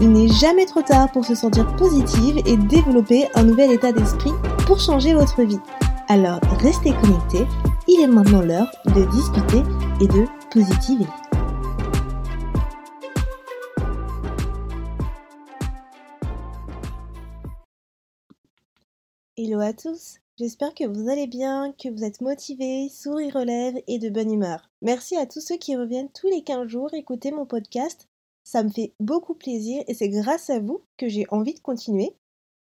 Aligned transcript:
Il 0.00 0.12
n'est 0.12 0.28
jamais 0.28 0.64
trop 0.64 0.82
tard 0.82 1.10
pour 1.10 1.24
se 1.24 1.34
sentir 1.34 1.74
positive 1.74 2.38
et 2.46 2.56
développer 2.56 3.26
un 3.34 3.42
nouvel 3.42 3.72
état 3.72 3.90
d'esprit 3.90 4.30
pour 4.64 4.78
changer 4.78 5.12
votre 5.12 5.42
vie. 5.42 5.58
Alors 6.06 6.38
restez 6.60 6.92
connectés, 6.92 7.44
il 7.88 8.00
est 8.02 8.06
maintenant 8.06 8.42
l'heure 8.42 8.70
de 8.84 9.10
discuter 9.10 9.58
et 10.00 10.06
de 10.06 10.24
positiver. 10.52 11.04
Hello 19.36 19.58
à 19.58 19.72
tous, 19.72 20.18
j'espère 20.38 20.74
que 20.74 20.86
vous 20.86 21.08
allez 21.08 21.26
bien, 21.26 21.72
que 21.72 21.88
vous 21.88 22.04
êtes 22.04 22.20
motivés, 22.20 22.88
sourire 22.88 23.34
relève 23.34 23.74
et 23.88 23.98
de 23.98 24.10
bonne 24.10 24.32
humeur. 24.32 24.70
Merci 24.80 25.16
à 25.16 25.26
tous 25.26 25.40
ceux 25.40 25.56
qui 25.56 25.74
reviennent 25.74 26.10
tous 26.12 26.28
les 26.28 26.44
15 26.44 26.68
jours 26.68 26.94
écouter 26.94 27.32
mon 27.32 27.46
podcast 27.46 28.06
ça 28.48 28.62
me 28.62 28.70
fait 28.70 28.94
beaucoup 28.98 29.34
plaisir 29.34 29.84
et 29.88 29.94
c'est 29.94 30.08
grâce 30.08 30.48
à 30.48 30.58
vous 30.58 30.80
que 30.96 31.06
j'ai 31.06 31.26
envie 31.28 31.52
de 31.52 31.60
continuer. 31.60 32.16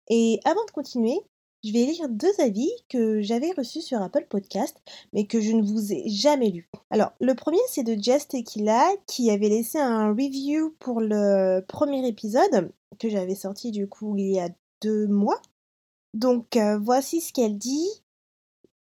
Et 0.08 0.39
avant 0.44 0.64
de 0.67 0.70
continuer, 0.70 1.19
je 1.64 1.72
vais 1.72 1.86
lire 1.86 2.08
deux 2.08 2.33
avis 2.39 2.70
que 2.89 3.22
j'avais 3.22 3.50
reçus 3.50 3.80
sur 3.80 4.00
Apple 4.00 4.27
Podcast, 4.30 4.80
mais 5.12 5.27
que 5.27 5.41
je 5.41 5.50
ne 5.50 5.62
vous 5.62 5.92
ai 5.92 6.08
jamais 6.08 6.50
lus. 6.50 6.70
Alors, 6.91 7.11
le 7.20 7.34
premier, 7.34 7.58
c'est 7.69 7.83
de 7.83 8.00
Jess 8.00 8.28
Tequila, 8.28 8.89
qui 9.08 9.33
avait 9.33 9.48
laissé 9.48 9.78
un 9.78 10.11
review 10.11 10.77
pour 10.78 11.00
le 11.00 11.64
premier 11.67 12.06
épisode, 12.06 12.70
que 13.00 13.08
j'avais 13.08 13.34
sorti 13.34 13.72
du 13.72 13.89
coup 13.89 14.17
il 14.17 14.30
y 14.30 14.39
a 14.39 14.50
deux 14.80 15.08
mois. 15.08 15.42
Donc, 16.12 16.56
euh, 16.56 16.78
voici 16.78 17.20
ce 17.20 17.33
qu'elle 17.33 17.58
dit. 17.58 17.89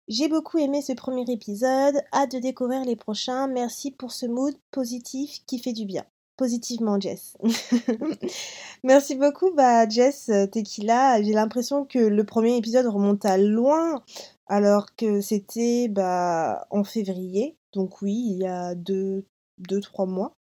J'ai 0.08 0.28
beaucoup 0.28 0.56
aimé 0.56 0.80
ce 0.80 0.94
premier 0.94 1.30
épisode, 1.30 2.00
hâte 2.14 2.32
de 2.32 2.38
découvrir 2.38 2.86
les 2.86 2.96
prochains, 2.96 3.48
merci 3.48 3.90
pour 3.90 4.12
ce 4.12 4.24
mood 4.24 4.54
positif 4.70 5.44
qui 5.46 5.58
fait 5.58 5.74
du 5.74 5.84
bien 5.84 6.06
positivement, 6.40 6.98
Jess. 6.98 7.36
Merci 8.82 9.14
beaucoup, 9.14 9.52
bah, 9.52 9.86
Jess 9.86 10.30
euh, 10.30 10.46
Tequila. 10.46 11.22
J'ai 11.22 11.34
l'impression 11.34 11.84
que 11.84 11.98
le 11.98 12.24
premier 12.24 12.56
épisode 12.56 12.86
remonte 12.86 13.26
à 13.26 13.36
loin, 13.36 14.02
alors 14.46 14.86
que 14.96 15.20
c'était 15.20 15.88
bah, 15.88 16.66
en 16.70 16.82
février. 16.82 17.58
Donc 17.74 18.00
oui, 18.00 18.24
il 18.30 18.38
y 18.38 18.46
a 18.46 18.74
deux, 18.74 19.26
deux, 19.58 19.82
trois 19.82 20.06
mois. 20.06 20.32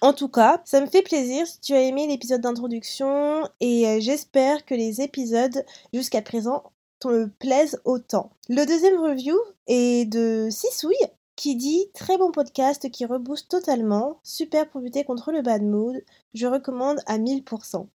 En 0.00 0.14
tout 0.14 0.28
cas, 0.28 0.62
ça 0.64 0.80
me 0.80 0.86
fait 0.86 1.02
plaisir 1.02 1.46
si 1.46 1.60
tu 1.60 1.74
as 1.74 1.82
aimé 1.82 2.06
l'épisode 2.06 2.40
d'introduction 2.40 3.42
et 3.60 3.86
euh, 3.86 4.00
j'espère 4.00 4.64
que 4.64 4.74
les 4.74 5.02
épisodes 5.02 5.66
jusqu'à 5.92 6.22
présent 6.22 6.62
te 6.98 7.26
plaisent 7.26 7.78
autant. 7.84 8.30
Le 8.48 8.64
deuxième 8.64 8.98
review 8.98 9.36
est 9.66 10.08
de 10.10 10.48
Sisouille 10.50 10.96
qui 11.36 11.54
dit 11.54 11.86
très 11.94 12.18
bon 12.18 12.32
podcast 12.32 12.90
qui 12.90 13.04
rebooste 13.04 13.50
totalement, 13.50 14.18
super 14.22 14.68
pour 14.68 14.80
lutter 14.80 15.04
contre 15.04 15.32
le 15.32 15.42
bad 15.42 15.62
mood, 15.62 16.02
je 16.34 16.46
recommande 16.46 16.98
à 17.06 17.18
1000%. 17.18 17.86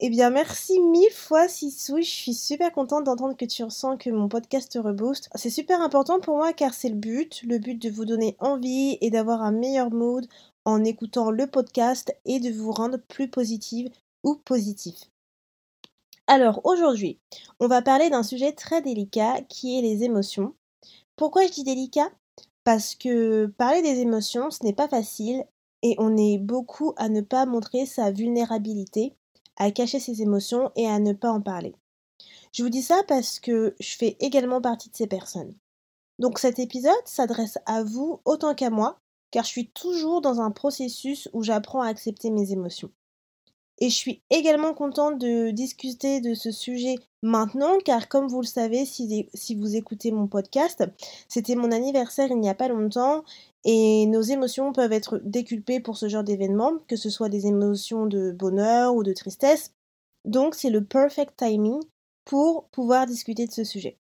Eh 0.00 0.10
bien, 0.10 0.30
merci 0.30 0.78
mille 0.78 1.10
fois, 1.10 1.48
Sissou. 1.48 1.96
Je 1.96 2.02
suis 2.02 2.34
super 2.34 2.70
contente 2.72 3.02
d'entendre 3.04 3.36
que 3.36 3.44
tu 3.44 3.64
ressens 3.64 3.96
que 3.96 4.10
mon 4.10 4.28
podcast 4.28 4.70
te 4.70 4.78
rebooste. 4.78 5.28
C'est 5.34 5.50
super 5.50 5.80
important 5.80 6.20
pour 6.20 6.36
moi 6.36 6.52
car 6.52 6.72
c'est 6.72 6.90
le 6.90 6.94
but. 6.94 7.42
Le 7.42 7.58
but 7.58 7.74
de 7.74 7.90
vous 7.90 8.04
donner 8.04 8.36
envie 8.38 8.96
et 9.00 9.10
d'avoir 9.10 9.42
un 9.42 9.50
meilleur 9.50 9.90
mood 9.90 10.24
en 10.64 10.84
écoutant 10.84 11.32
le 11.32 11.48
podcast 11.48 12.14
et 12.26 12.38
de 12.38 12.50
vous 12.52 12.70
rendre 12.70 12.98
plus 13.08 13.28
positive 13.28 13.90
ou 14.22 14.36
positif. 14.36 14.94
Alors, 16.28 16.60
aujourd'hui, 16.64 17.18
on 17.58 17.66
va 17.66 17.82
parler 17.82 18.10
d'un 18.10 18.22
sujet 18.22 18.52
très 18.52 18.82
délicat 18.82 19.40
qui 19.48 19.78
est 19.78 19.82
les 19.82 20.04
émotions. 20.04 20.54
Pourquoi 21.16 21.46
je 21.46 21.52
dis 21.52 21.64
délicat? 21.64 22.10
Parce 22.68 22.94
que 22.94 23.46
parler 23.46 23.80
des 23.80 24.00
émotions, 24.00 24.50
ce 24.50 24.62
n'est 24.62 24.74
pas 24.74 24.88
facile 24.88 25.42
et 25.80 25.94
on 25.96 26.18
est 26.18 26.36
beaucoup 26.36 26.92
à 26.98 27.08
ne 27.08 27.22
pas 27.22 27.46
montrer 27.46 27.86
sa 27.86 28.10
vulnérabilité, 28.10 29.16
à 29.56 29.70
cacher 29.70 29.98
ses 29.98 30.20
émotions 30.20 30.70
et 30.76 30.86
à 30.86 30.98
ne 30.98 31.14
pas 31.14 31.30
en 31.30 31.40
parler. 31.40 31.74
Je 32.52 32.62
vous 32.62 32.68
dis 32.68 32.82
ça 32.82 33.00
parce 33.08 33.40
que 33.40 33.74
je 33.80 33.96
fais 33.96 34.18
également 34.20 34.60
partie 34.60 34.90
de 34.90 34.96
ces 34.96 35.06
personnes. 35.06 35.54
Donc 36.18 36.38
cet 36.38 36.58
épisode 36.58 36.92
s'adresse 37.06 37.56
à 37.64 37.82
vous 37.84 38.20
autant 38.26 38.54
qu'à 38.54 38.68
moi, 38.68 39.00
car 39.30 39.44
je 39.44 39.48
suis 39.48 39.70
toujours 39.70 40.20
dans 40.20 40.42
un 40.42 40.50
processus 40.50 41.30
où 41.32 41.42
j'apprends 41.42 41.80
à 41.80 41.88
accepter 41.88 42.28
mes 42.28 42.52
émotions. 42.52 42.90
Et 43.80 43.90
je 43.90 43.94
suis 43.94 44.22
également 44.30 44.74
contente 44.74 45.18
de 45.18 45.50
discuter 45.50 46.20
de 46.20 46.34
ce 46.34 46.50
sujet 46.50 46.96
maintenant, 47.22 47.78
car 47.84 48.08
comme 48.08 48.26
vous 48.26 48.40
le 48.40 48.46
savez, 48.46 48.84
si, 48.84 49.26
vous 49.54 49.76
écoutez 49.76 50.10
mon 50.10 50.26
podcast, 50.26 50.84
c'était 51.28 51.54
mon 51.54 51.70
anniversaire 51.70 52.28
il 52.30 52.40
n'y 52.40 52.48
a 52.48 52.54
pas 52.54 52.68
longtemps, 52.68 53.22
et 53.64 54.06
nos 54.06 54.22
émotions 54.22 54.72
peuvent 54.72 54.92
être 54.92 55.20
déculpées 55.22 55.78
pour 55.78 55.96
ce 55.96 56.08
genre 56.08 56.24
d'événement, 56.24 56.72
que 56.88 56.96
ce 56.96 57.08
soit 57.08 57.28
des 57.28 57.46
émotions 57.46 58.06
de 58.06 58.32
bonheur 58.32 58.94
ou 58.94 59.04
de 59.04 59.12
tristesse. 59.12 59.72
Donc 60.24 60.56
c'est 60.56 60.70
le 60.70 60.82
perfect 60.82 61.36
timing 61.36 61.80
pour 62.24 62.64
pouvoir 62.68 63.06
discuter 63.06 63.46
de 63.46 63.52
ce 63.52 63.64
sujet. 63.64 63.96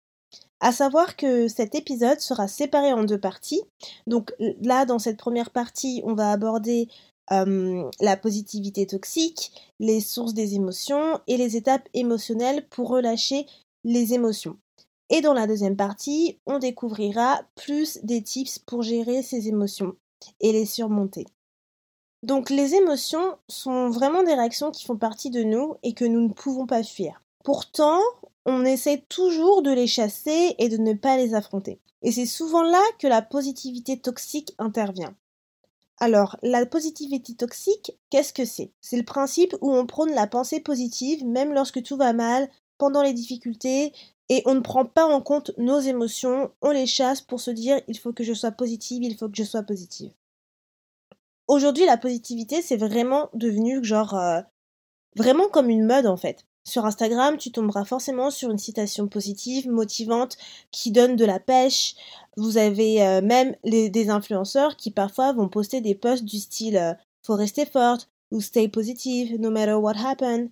À 0.61 0.73
savoir 0.73 1.17
que 1.17 1.49
cet 1.49 1.75
épisode 1.75 2.21
sera 2.21 2.49
séparé 2.49 2.93
en 2.93 3.05
deux 3.05 3.21
parties. 3.21 3.63
Donc 4.07 4.33
là, 4.63 4.87
dans 4.87 4.99
cette 4.99 5.19
première 5.19 5.51
partie, 5.51 6.01
on 6.05 6.15
va 6.15 6.31
aborder 6.31 6.89
la 7.31 8.17
positivité 8.17 8.87
toxique, 8.87 9.53
les 9.81 10.01
sources 10.01 10.35
des 10.35 10.55
émotions 10.55 11.21
et 11.27 11.37
les 11.37 11.57
étapes 11.57 11.89
émotionnelles 11.95 12.69
pour 12.69 12.89
relâcher 12.89 13.47
les 13.85 14.15
émotions. 14.15 14.57
Et 15.11 15.21
dans 15.21 15.35
la 15.35 15.47
deuxième 15.47 15.77
partie, 15.77 16.39
on 16.47 16.59
découvrira 16.59 17.43
plus 17.55 17.99
des 18.03 18.23
tips 18.23 18.59
pour 18.59 18.83
gérer 18.83 19.23
ces 19.23 19.49
émotions 19.49 19.95
et 20.41 20.53
les 20.53 20.67
surmonter. 20.67 21.27
Donc 22.23 22.49
les 22.49 22.75
émotions 22.75 23.37
sont 23.49 23.91
vraiment 23.91 24.23
des 24.23 24.35
réactions 24.35 24.71
qui 24.71 24.87
font 24.87 24.97
partie 24.97 25.31
de 25.31 25.43
nous 25.43 25.75
et 25.83 25.93
que 25.93 26.07
nous 26.07 26.23
ne 26.23 26.33
pouvons 26.33 26.67
pas 26.67 26.83
fuir. 26.83 27.23
Pourtant, 27.45 28.01
on 28.47 28.65
essaie 28.65 29.05
toujours 29.11 29.61
de 29.61 29.71
les 29.71 29.87
chasser 29.87 30.55
et 30.59 30.71
de 30.71 30.79
ne 30.79 30.95
pas 30.95 31.19
les 31.19 31.35
affronter. 31.35 31.81
Et 32.01 32.13
c'est 32.13 32.27
souvent 32.27 32.63
là 32.63 32.83
que 32.99 33.07
la 33.07 33.21
positivité 33.21 33.99
toxique 33.99 34.55
intervient. 34.59 35.15
Alors, 35.99 36.37
la 36.43 36.67
positivité 36.67 37.35
toxique, 37.35 37.93
qu'est-ce 38.11 38.33
que 38.33 38.45
c'est? 38.45 38.73
C'est 38.81 38.97
le 38.97 39.05
principe 39.05 39.55
où 39.61 39.73
on 39.73 39.87
prône 39.87 40.13
la 40.13 40.27
pensée 40.27 40.61
positive 40.61 41.25
même 41.25 41.53
lorsque 41.53 41.83
tout 41.83 41.97
va 41.97 42.13
mal, 42.13 42.49
pendant 42.79 43.03
les 43.03 43.13
difficultés, 43.13 43.93
et 44.29 44.43
on 44.47 44.55
ne 44.55 44.61
prend 44.61 44.85
pas 44.85 45.07
en 45.07 45.21
compte 45.21 45.53
nos 45.59 45.81
émotions, 45.81 46.51
on 46.63 46.71
les 46.71 46.87
chasse 46.87 47.21
pour 47.21 47.41
se 47.41 47.51
dire 47.51 47.81
il 47.89 47.99
faut 47.99 48.13
que 48.13 48.25
je 48.25 48.33
sois 48.33 48.51
positive, 48.51 49.03
il 49.03 49.17
faut 49.17 49.29
que 49.29 49.37
je 49.37 49.45
sois 49.45 49.63
positive. 49.63 50.13
Aujourd'hui, 51.47 51.85
la 51.85 51.99
positivité, 51.99 52.63
c'est 52.63 52.77
vraiment 52.77 53.29
devenu 53.35 53.85
genre 53.85 54.15
euh, 54.15 54.41
vraiment 55.17 55.49
comme 55.49 55.69
une 55.69 55.85
mode 55.85 56.07
en 56.07 56.17
fait. 56.17 56.47
Sur 56.67 56.87
Instagram, 56.87 57.37
tu 57.37 57.53
tomberas 57.53 57.85
forcément 57.85 58.31
sur 58.31 58.51
une 58.51 58.59
citation 58.59 59.07
positive, 59.07 59.69
motivante, 59.69 60.39
qui 60.71 60.91
donne 60.91 61.15
de 61.15 61.25
la 61.25 61.39
pêche. 61.39 61.95
Vous 62.37 62.57
avez 62.57 63.03
euh, 63.03 63.21
même 63.21 63.55
des 63.65 64.09
influenceurs 64.09 64.77
qui 64.77 64.91
parfois 64.91 65.33
vont 65.33 65.49
poster 65.49 65.83
des 65.83 65.95
posts 65.95 66.25
du 66.25 66.39
style 66.39 66.79
euh, 66.79 66.95
Faut 67.23 67.35
rester 67.35 67.67
forte 67.67 68.09
ou 68.31 68.41
Stay 68.41 68.69
positive, 68.69 69.39
no 69.39 69.51
matter 69.51 69.75
what 69.75 69.95
happen. 70.05 70.49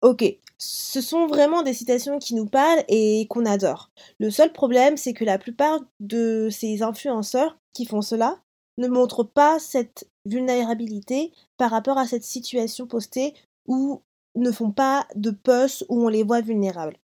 Ok, 0.00 0.24
ce 0.58 1.00
sont 1.00 1.26
vraiment 1.26 1.62
des 1.62 1.74
citations 1.74 2.18
qui 2.18 2.34
nous 2.34 2.46
parlent 2.46 2.82
et 2.88 3.26
qu'on 3.28 3.46
adore. 3.46 3.90
Le 4.18 4.30
seul 4.30 4.52
problème, 4.52 4.96
c'est 4.96 5.12
que 5.12 5.24
la 5.24 5.38
plupart 5.38 5.78
de 6.00 6.48
ces 6.50 6.82
influenceurs 6.82 7.56
qui 7.72 7.84
font 7.84 8.02
cela 8.02 8.40
ne 8.78 8.88
montrent 8.88 9.22
pas 9.22 9.58
cette 9.60 10.08
vulnérabilité 10.24 11.32
par 11.56 11.70
rapport 11.70 11.98
à 11.98 12.06
cette 12.06 12.24
situation 12.24 12.86
postée 12.86 13.34
où 13.66 14.02
ne 14.34 14.50
font 14.50 14.70
pas 14.70 15.06
de 15.14 15.30
posts 15.30 15.84
où 15.88 16.04
on 16.04 16.08
les 16.08 16.22
voit 16.22 16.40
vulnérables. 16.40 16.96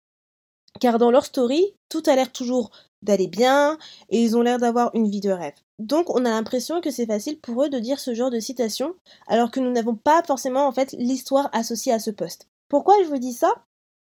Car 0.79 0.97
dans 0.97 1.11
leur 1.11 1.25
story, 1.25 1.73
tout 1.89 2.03
a 2.05 2.15
l'air 2.15 2.31
toujours 2.31 2.71
d'aller 3.01 3.27
bien 3.27 3.77
et 4.09 4.21
ils 4.21 4.35
ont 4.37 4.41
l'air 4.41 4.59
d'avoir 4.59 4.91
une 4.93 5.09
vie 5.09 5.21
de 5.21 5.31
rêve. 5.31 5.53
Donc 5.79 6.09
on 6.09 6.25
a 6.25 6.29
l'impression 6.29 6.81
que 6.81 6.91
c'est 6.91 7.05
facile 7.05 7.39
pour 7.39 7.63
eux 7.63 7.69
de 7.69 7.79
dire 7.79 7.99
ce 7.99 8.13
genre 8.13 8.31
de 8.31 8.39
citation 8.39 8.95
alors 9.27 9.51
que 9.51 9.59
nous 9.59 9.71
n'avons 9.71 9.95
pas 9.95 10.23
forcément 10.23 10.67
en 10.67 10.71
fait 10.71 10.93
l'histoire 10.93 11.49
associée 11.53 11.93
à 11.93 11.99
ce 11.99 12.11
post. 12.11 12.47
Pourquoi 12.69 12.95
je 13.03 13.09
vous 13.09 13.19
dis 13.19 13.33
ça? 13.33 13.53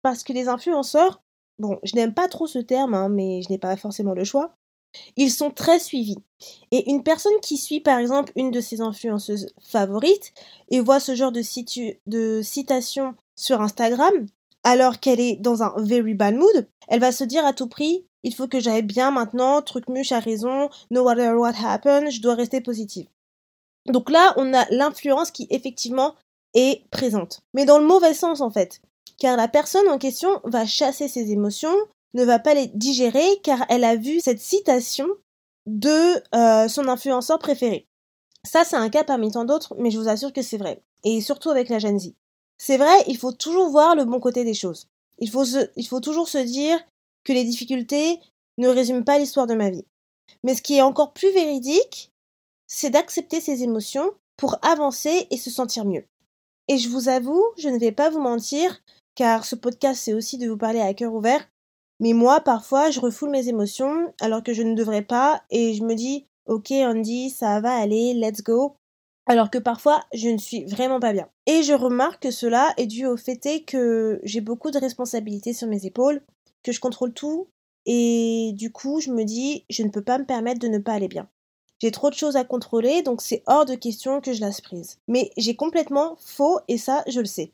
Parce 0.02 0.24
que 0.24 0.34
les 0.34 0.48
influenceurs, 0.48 1.24
bon, 1.58 1.80
je 1.84 1.96
n'aime 1.96 2.14
pas 2.14 2.28
trop 2.28 2.48
ce 2.48 2.60
terme, 2.60 2.94
hein, 2.94 3.10
mais 3.10 3.42
je 3.42 3.50
n'ai 3.50 3.58
pas 3.58 3.76
forcément 3.76 4.14
le 4.14 4.24
choix. 4.24 4.56
Ils 5.18 5.32
sont 5.32 5.52
très 5.52 5.80
suivis. 5.80 6.18
Et 6.72 6.90
une 6.90 7.04
personne 7.04 7.40
qui 7.42 7.58
suit 7.58 7.80
par 7.80 8.00
exemple 8.00 8.32
une 8.36 8.52
de 8.52 8.62
ses 8.62 8.82
influenceuses 8.82 9.54
favorites 9.62 10.34
et 10.70 10.80
voit 10.80 11.00
ce 11.00 11.16
genre 11.16 11.32
de, 11.32 12.42
citation 12.42 13.16
sur 13.36 13.62
Instagram, 13.62 14.14
alors 14.64 15.00
qu'elle 15.00 15.20
est 15.20 15.36
dans 15.36 15.64
un 15.64 15.74
very 15.78 16.14
bad 16.14 16.36
mood, 16.36 16.68
elle 16.88 17.00
va 17.00 17.12
se 17.12 17.24
dire 17.24 17.46
à 17.46 17.54
tout 17.54 17.68
prix 17.68 18.06
il 18.26 18.34
faut 18.34 18.48
que 18.48 18.60
j'aille 18.60 18.82
bien 18.82 19.12
maintenant, 19.12 19.62
truc 19.62 19.88
muche 19.88 20.12
a 20.12 20.20
raison, 20.20 20.70
no 20.90 21.04
matter 21.04 21.34
what 21.34 21.54
happens, 21.64 22.10
je 22.10 22.22
dois 22.22 22.34
rester 22.34 22.60
positive. 22.60 23.06
Donc 23.86 24.10
là, 24.10 24.34
on 24.38 24.52
a 24.56 24.66
l'influence 24.72 25.30
qui 25.30 25.46
effectivement 25.52 26.16
est 26.56 26.90
présente. 26.90 27.42
Mais 27.54 27.66
dans 27.66 27.78
le 27.78 27.86
mauvais 27.86 28.16
sens 28.16 28.42
en 28.42 28.50
fait. 28.50 28.82
Car 29.20 29.38
la 29.38 29.48
personne 29.48 29.88
en 29.90 30.00
question 30.00 30.42
va 30.44 30.66
chasser 30.66 31.08
ses 31.08 31.32
émotions, 31.32 31.76
ne 32.16 32.24
va 32.24 32.40
pas 32.40 32.54
les 32.54 32.68
digérer 32.68 33.40
car 33.44 33.66
elle 33.70 33.84
a 33.84 33.96
vu 33.96 34.20
cette 34.22 34.40
citation 34.40 35.08
de 35.68 36.16
euh, 36.34 36.68
son 36.68 36.88
influenceur 36.88 37.38
préféré. 37.40 37.88
Ça, 38.44 38.64
c'est 38.64 38.76
un 38.76 38.90
cas 38.90 39.04
parmi 39.04 39.32
tant 39.32 39.46
d'autres, 39.46 39.76
mais 39.78 39.92
je 39.92 40.00
vous 40.00 40.08
assure 40.08 40.34
que 40.34 40.42
c'est 40.42 40.58
vrai. 40.58 40.82
Et 41.04 41.22
surtout 41.22 41.50
avec 41.50 41.70
la 41.70 41.80
Gen 41.80 42.00
Z. 42.00 42.14
C'est 42.58 42.78
vrai, 42.78 43.04
il 43.08 43.18
faut 43.18 43.34
toujours 43.34 43.70
voir 43.70 43.96
le 43.96 44.06
bon 44.06 44.20
côté 44.20 44.44
des 44.44 44.54
choses. 44.54 44.88
Il 45.20 45.30
faut, 45.30 45.44
il 45.76 45.88
faut 45.88 46.00
toujours 46.00 46.30
se 46.30 46.38
dire 46.38 46.80
que 47.24 47.34
les 47.34 47.44
difficultés 47.44 48.20
ne 48.58 48.70
résument 48.70 49.04
pas 49.04 49.20
l'histoire 49.20 49.48
de 49.48 49.56
ma 49.56 49.70
vie. 49.70 49.86
Mais 50.44 50.56
ce 50.56 50.62
qui 50.62 50.78
est 50.78 50.82
encore 50.82 51.14
plus 51.14 51.32
véridique, 51.32 52.14
c'est 52.68 52.92
d'accepter 52.92 53.42
ses 53.42 53.64
émotions 53.64 54.12
pour 54.38 54.58
avancer 54.62 55.28
et 55.32 55.38
se 55.38 55.50
sentir 55.50 55.86
mieux. 55.86 56.06
Et 56.68 56.78
je 56.78 56.90
vous 56.90 57.10
avoue, 57.10 57.44
je 57.58 57.70
ne 57.70 57.78
vais 57.78 57.92
pas 57.92 58.10
vous 58.10 58.22
mentir, 58.22 58.82
car 59.16 59.46
ce 59.46 59.56
podcast 59.56 60.02
c'est 60.04 60.14
aussi 60.14 60.38
de 60.38 60.50
vous 60.50 60.58
parler 60.58 60.82
à 60.82 60.94
cœur 60.94 61.14
ouvert, 61.14 61.46
mais 62.00 62.14
moi 62.14 62.42
parfois 62.42 62.92
je 62.92 63.00
refoule 63.00 63.30
mes 63.30 63.48
émotions 63.48 64.14
alors 64.22 64.44
que 64.44 64.54
je 64.54 64.64
ne 64.64 64.76
devrais 64.76 65.02
pas 65.02 65.44
et 65.50 65.74
je 65.74 65.84
me 65.84 65.96
dis 65.96 66.26
ok 66.46 66.72
Andy 66.72 67.30
ça 67.30 67.60
va 67.62 67.76
aller, 67.76 68.14
let's 68.14 68.44
go, 68.44 68.76
alors 69.26 69.50
que 69.50 69.58
parfois 69.58 70.02
je 70.14 70.30
ne 70.30 70.38
suis 70.38 70.66
vraiment 70.66 71.00
pas 71.00 71.14
bien. 71.14 71.28
Et 71.46 71.64
je 71.64 71.74
remarque 71.74 72.24
que 72.24 72.32
cela 72.32 72.74
est 72.78 72.88
dû 72.88 73.06
au 73.06 73.18
fait 73.18 73.64
que 73.66 74.20
j'ai 74.24 74.42
beaucoup 74.42 74.72
de 74.72 74.80
responsabilités 74.80 75.54
sur 75.54 75.68
mes 75.68 75.86
épaules, 75.86 76.22
que 76.64 76.72
je 76.72 76.80
contrôle 76.80 77.14
tout, 77.14 77.48
et 77.86 78.52
du 78.54 78.72
coup 78.72 79.00
je 79.00 79.12
me 79.12 79.24
dis 79.24 79.66
je 79.70 79.84
ne 79.84 79.90
peux 79.90 80.04
pas 80.04 80.18
me 80.18 80.26
permettre 80.26 80.60
de 80.60 80.68
ne 80.68 80.80
pas 80.80 80.94
aller 80.94 81.08
bien. 81.08 81.28
J'ai 81.82 81.92
trop 81.92 82.10
de 82.10 82.16
choses 82.16 82.38
à 82.38 82.46
contrôler, 82.46 83.02
donc 83.02 83.22
c'est 83.22 83.44
hors 83.48 83.66
de 83.66 83.76
question 83.76 84.22
que 84.22 84.34
je 84.34 84.42
laisse 84.42 84.62
prise. 84.62 84.98
Mais 85.08 85.32
j'ai 85.38 85.56
complètement 85.56 86.16
faux, 86.20 86.60
et 86.68 86.78
ça, 86.78 87.04
je 87.08 87.20
le 87.20 87.26
sais. 87.26 87.52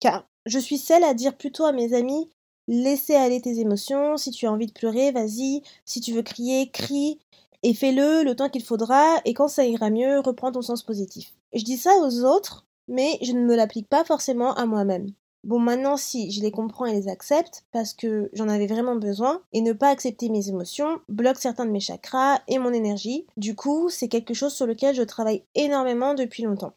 Car 0.00 0.26
je 0.46 0.58
suis 0.58 0.78
celle 0.78 1.04
à 1.04 1.14
dire 1.14 1.36
plutôt 1.36 1.64
à 1.64 1.72
mes 1.72 1.94
amis 1.94 2.30
laissez 2.70 3.16
aller 3.16 3.40
tes 3.40 3.58
émotions, 3.58 4.16
si 4.16 4.30
tu 4.30 4.46
as 4.46 4.52
envie 4.52 4.66
de 4.66 4.72
pleurer, 4.72 5.10
vas-y, 5.10 5.62
si 5.84 6.00
tu 6.00 6.12
veux 6.12 6.22
crier, 6.22 6.70
crie, 6.70 7.18
et 7.62 7.74
fais-le 7.74 8.22
le 8.22 8.36
temps 8.36 8.48
qu'il 8.48 8.62
faudra, 8.62 9.16
et 9.24 9.34
quand 9.34 9.48
ça 9.48 9.66
ira 9.66 9.90
mieux, 9.90 10.20
reprends 10.20 10.52
ton 10.52 10.62
sens 10.62 10.82
positif. 10.82 11.32
Je 11.52 11.64
dis 11.64 11.76
ça 11.76 11.90
aux 11.98 12.24
autres, 12.24 12.66
mais 12.88 13.18
je 13.22 13.32
ne 13.32 13.44
me 13.44 13.56
l'applique 13.56 13.88
pas 13.88 14.04
forcément 14.04 14.54
à 14.54 14.66
moi-même. 14.66 15.12
Bon, 15.42 15.58
maintenant, 15.58 15.96
si 15.96 16.30
je 16.30 16.42
les 16.42 16.50
comprends 16.50 16.86
et 16.86 16.92
les 16.92 17.08
accepte, 17.08 17.64
parce 17.72 17.92
que 17.92 18.30
j'en 18.34 18.48
avais 18.48 18.66
vraiment 18.66 18.96
besoin, 18.96 19.42
et 19.52 19.62
ne 19.62 19.72
pas 19.72 19.88
accepter 19.88 20.28
mes 20.28 20.48
émotions 20.48 21.00
bloque 21.08 21.38
certains 21.38 21.66
de 21.66 21.72
mes 21.72 21.80
chakras 21.80 22.40
et 22.46 22.58
mon 22.58 22.72
énergie. 22.72 23.26
Du 23.36 23.56
coup, 23.56 23.88
c'est 23.88 24.08
quelque 24.08 24.34
chose 24.34 24.52
sur 24.52 24.66
lequel 24.66 24.94
je 24.94 25.02
travaille 25.02 25.42
énormément 25.56 26.14
depuis 26.14 26.44
longtemps. 26.44 26.74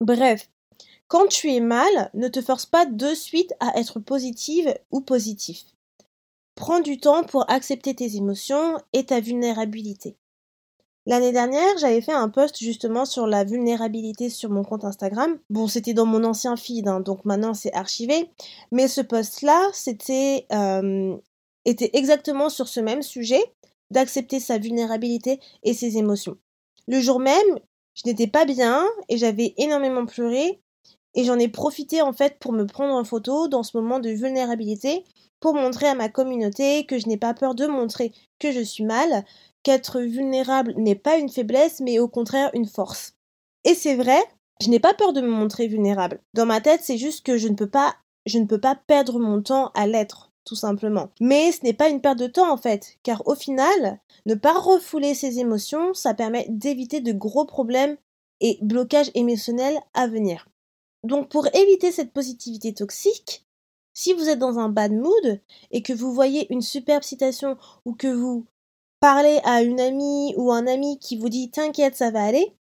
Bref, 0.00 0.48
quand 1.08 1.26
tu 1.28 1.52
es 1.52 1.60
mal, 1.60 2.10
ne 2.14 2.28
te 2.28 2.40
force 2.40 2.66
pas 2.66 2.86
de 2.86 3.14
suite 3.14 3.52
à 3.60 3.78
être 3.78 4.00
positive 4.00 4.74
ou 4.90 5.00
positif. 5.00 5.62
Prends 6.54 6.80
du 6.80 6.98
temps 6.98 7.24
pour 7.24 7.50
accepter 7.50 7.94
tes 7.94 8.16
émotions 8.16 8.78
et 8.92 9.04
ta 9.04 9.20
vulnérabilité. 9.20 10.16
L'année 11.06 11.32
dernière, 11.32 11.76
j'avais 11.78 12.00
fait 12.00 12.12
un 12.12 12.30
post 12.30 12.58
justement 12.58 13.04
sur 13.04 13.26
la 13.26 13.44
vulnérabilité 13.44 14.30
sur 14.30 14.48
mon 14.48 14.62
compte 14.62 14.84
Instagram. 14.84 15.38
Bon, 15.50 15.66
c'était 15.66 15.92
dans 15.92 16.06
mon 16.06 16.24
ancien 16.24 16.56
feed, 16.56 16.88
hein, 16.88 17.00
donc 17.00 17.26
maintenant 17.26 17.52
c'est 17.52 17.74
archivé. 17.74 18.30
Mais 18.72 18.88
ce 18.88 19.02
post-là, 19.02 19.68
c'était 19.74 20.46
euh, 20.52 21.14
était 21.66 21.90
exactement 21.92 22.48
sur 22.48 22.68
ce 22.68 22.80
même 22.80 23.02
sujet, 23.02 23.42
d'accepter 23.90 24.40
sa 24.40 24.56
vulnérabilité 24.56 25.40
et 25.62 25.74
ses 25.74 25.98
émotions. 25.98 26.38
Le 26.88 27.00
jour 27.00 27.20
même, 27.20 27.58
je 27.94 28.02
n'étais 28.06 28.26
pas 28.26 28.46
bien 28.46 28.86
et 29.08 29.18
j'avais 29.18 29.54
énormément 29.58 30.06
pleuré. 30.06 30.62
Et 31.14 31.24
j'en 31.24 31.38
ai 31.38 31.48
profité 31.48 32.02
en 32.02 32.12
fait 32.12 32.38
pour 32.38 32.52
me 32.52 32.64
prendre 32.66 32.94
en 32.94 33.04
photo 33.04 33.48
dans 33.48 33.62
ce 33.62 33.76
moment 33.76 34.00
de 34.00 34.10
vulnérabilité 34.10 35.04
pour 35.40 35.54
montrer 35.54 35.86
à 35.86 35.94
ma 35.94 36.08
communauté 36.08 36.86
que 36.86 36.98
je 36.98 37.06
n'ai 37.06 37.18
pas 37.18 37.34
peur 37.34 37.54
de 37.54 37.66
montrer 37.66 38.12
que 38.38 38.50
je 38.50 38.60
suis 38.60 38.84
mal, 38.84 39.24
qu'être 39.62 40.00
vulnérable 40.00 40.72
n'est 40.78 40.94
pas 40.94 41.18
une 41.18 41.28
faiblesse, 41.28 41.80
mais 41.80 41.98
au 41.98 42.08
contraire 42.08 42.50
une 42.54 42.66
force. 42.66 43.14
Et 43.64 43.74
c'est 43.74 43.94
vrai, 43.94 44.18
je 44.62 44.70
n'ai 44.70 44.80
pas 44.80 44.94
peur 44.94 45.12
de 45.12 45.20
me 45.20 45.28
montrer 45.28 45.68
vulnérable. 45.68 46.20
Dans 46.32 46.46
ma 46.46 46.60
tête, 46.60 46.80
c'est 46.82 46.96
juste 46.96 47.26
que 47.26 47.36
je 47.36 47.48
ne 47.48 47.54
peux 47.54 47.68
pas, 47.68 47.94
je 48.24 48.38
ne 48.38 48.46
peux 48.46 48.60
pas 48.60 48.74
perdre 48.74 49.18
mon 49.18 49.42
temps 49.42 49.70
à 49.74 49.86
l'être, 49.86 50.30
tout 50.44 50.54
simplement. 50.54 51.10
Mais 51.20 51.52
ce 51.52 51.62
n'est 51.62 51.72
pas 51.74 51.90
une 51.90 52.00
perte 52.00 52.18
de 52.18 52.26
temps 52.26 52.50
en 52.50 52.56
fait, 52.56 52.96
car 53.02 53.26
au 53.26 53.34
final, 53.34 54.00
ne 54.26 54.34
pas 54.34 54.58
refouler 54.58 55.14
ses 55.14 55.40
émotions, 55.40 55.92
ça 55.92 56.14
permet 56.14 56.46
d'éviter 56.48 57.00
de 57.00 57.12
gros 57.12 57.44
problèmes 57.44 57.96
et 58.40 58.58
blocages 58.62 59.10
émotionnels 59.14 59.78
à 59.92 60.06
venir. 60.06 60.46
Donc 61.04 61.28
pour 61.28 61.46
éviter 61.54 61.92
cette 61.92 62.12
positivité 62.12 62.74
toxique, 62.74 63.46
si 63.92 64.12
vous 64.12 64.28
êtes 64.28 64.38
dans 64.38 64.58
un 64.58 64.70
bad 64.70 64.92
mood 64.92 65.40
et 65.70 65.82
que 65.82 65.92
vous 65.92 66.12
voyez 66.12 66.52
une 66.52 66.62
superbe 66.62 67.04
citation 67.04 67.56
ou 67.84 67.94
que 67.94 68.08
vous 68.08 68.46
parler 69.00 69.40
à 69.44 69.62
une 69.62 69.80
amie 69.80 70.34
ou 70.36 70.50
un 70.50 70.66
ami 70.66 70.98
qui 70.98 71.16
vous 71.16 71.28
dit 71.28 71.50
t'inquiète, 71.50 71.94
ça 71.94 72.10
va 72.10 72.24
aller, 72.24 72.56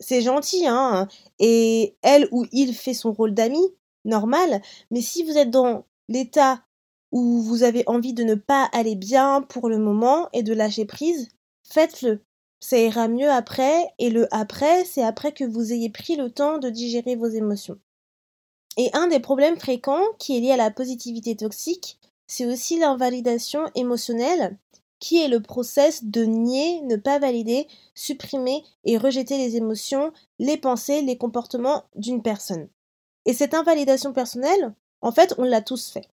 c'est 0.00 0.22
gentil, 0.22 0.66
hein, 0.66 1.06
et 1.38 1.96
elle 2.02 2.28
ou 2.32 2.46
il 2.50 2.74
fait 2.74 2.94
son 2.94 3.12
rôle 3.12 3.34
d'ami, 3.34 3.62
normal, 4.06 4.62
mais 4.90 5.02
si 5.02 5.22
vous 5.22 5.36
êtes 5.36 5.50
dans 5.50 5.84
l'état 6.08 6.64
où 7.12 7.42
vous 7.42 7.62
avez 7.62 7.84
envie 7.86 8.14
de 8.14 8.24
ne 8.24 8.34
pas 8.34 8.68
aller 8.72 8.96
bien 8.96 9.42
pour 9.42 9.68
le 9.68 9.78
moment 9.78 10.30
et 10.32 10.42
de 10.42 10.54
lâcher 10.54 10.86
prise, 10.86 11.28
faites-le. 11.62 12.24
Ça 12.62 12.78
ira 12.78 13.08
mieux 13.08 13.28
après, 13.28 13.92
et 13.98 14.08
le 14.08 14.32
après, 14.32 14.84
c'est 14.84 15.02
après 15.02 15.32
que 15.32 15.42
vous 15.42 15.72
ayez 15.72 15.90
pris 15.90 16.14
le 16.14 16.30
temps 16.30 16.58
de 16.58 16.70
digérer 16.70 17.16
vos 17.16 17.26
émotions. 17.26 17.76
Et 18.76 18.88
un 18.92 19.08
des 19.08 19.18
problèmes 19.18 19.58
fréquents 19.58 20.04
qui 20.20 20.36
est 20.36 20.40
lié 20.40 20.52
à 20.52 20.56
la 20.56 20.70
positivité 20.70 21.34
toxique, 21.34 21.98
c'est 22.28 22.46
aussi 22.46 22.78
l'invalidation 22.78 23.68
émotionnelle 23.74 24.56
qui 25.00 25.20
est 25.20 25.26
le 25.26 25.42
process 25.42 26.04
de 26.04 26.22
nier, 26.22 26.82
ne 26.82 26.94
pas 26.94 27.18
valider, 27.18 27.66
supprimer 27.96 28.62
et 28.84 28.96
rejeter 28.96 29.38
les 29.38 29.56
émotions, 29.56 30.12
les 30.38 30.56
pensées, 30.56 31.02
les 31.02 31.18
comportements 31.18 31.82
d'une 31.96 32.22
personne. 32.22 32.68
Et 33.26 33.32
cette 33.32 33.54
invalidation 33.54 34.12
personnelle, 34.12 34.72
en 35.00 35.10
fait, 35.10 35.34
on 35.36 35.42
l'a 35.42 35.62
tous 35.62 35.90
fait. 35.90 36.08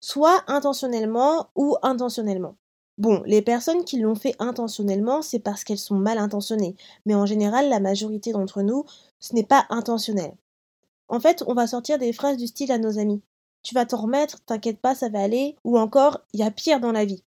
Soit 0.00 0.44
intentionnellement 0.48 1.48
ou 1.56 1.78
intentionnellement. 1.80 2.56
Bon, 2.98 3.22
les 3.26 3.42
personnes 3.42 3.84
qui 3.84 4.00
l'ont 4.00 4.16
fait 4.16 4.34
intentionnellement, 4.40 5.22
c'est 5.22 5.38
parce 5.38 5.62
qu'elles 5.62 5.78
sont 5.78 5.94
mal 5.94 6.18
intentionnées. 6.18 6.74
Mais 7.06 7.14
en 7.14 7.26
général, 7.26 7.68
la 7.68 7.78
majorité 7.78 8.32
d'entre 8.32 8.62
nous, 8.62 8.84
ce 9.20 9.34
n'est 9.34 9.44
pas 9.44 9.66
intentionnel. 9.70 10.34
En 11.08 11.20
fait, 11.20 11.44
on 11.46 11.54
va 11.54 11.68
sortir 11.68 11.98
des 11.98 12.12
phrases 12.12 12.36
du 12.36 12.48
style 12.48 12.72
à 12.72 12.78
nos 12.78 12.98
amis. 12.98 13.22
Tu 13.62 13.74
vas 13.74 13.86
t'en 13.86 13.98
remettre, 13.98 14.40
t'inquiète 14.44 14.80
pas, 14.80 14.96
ça 14.96 15.08
va 15.08 15.20
aller. 15.20 15.54
Ou 15.62 15.78
encore, 15.78 16.20
il 16.32 16.40
y 16.40 16.42
a 16.42 16.50
pire 16.50 16.80
dans 16.80 16.90
la 16.90 17.04
vie. 17.04 17.22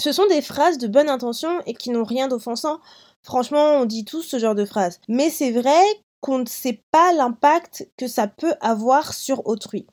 Ce 0.00 0.12
sont 0.12 0.26
des 0.26 0.42
phrases 0.42 0.78
de 0.78 0.86
bonne 0.86 1.08
intention 1.08 1.60
et 1.66 1.74
qui 1.74 1.90
n'ont 1.90 2.04
rien 2.04 2.28
d'offensant. 2.28 2.78
Franchement, 3.22 3.78
on 3.80 3.86
dit 3.86 4.04
tous 4.04 4.22
ce 4.22 4.38
genre 4.38 4.54
de 4.54 4.66
phrases. 4.66 5.00
Mais 5.08 5.30
c'est 5.30 5.50
vrai 5.50 5.82
qu'on 6.20 6.40
ne 6.40 6.46
sait 6.46 6.82
pas 6.90 7.14
l'impact 7.14 7.88
que 7.96 8.08
ça 8.08 8.28
peut 8.28 8.54
avoir 8.60 9.14
sur 9.14 9.46
autrui. 9.46 9.86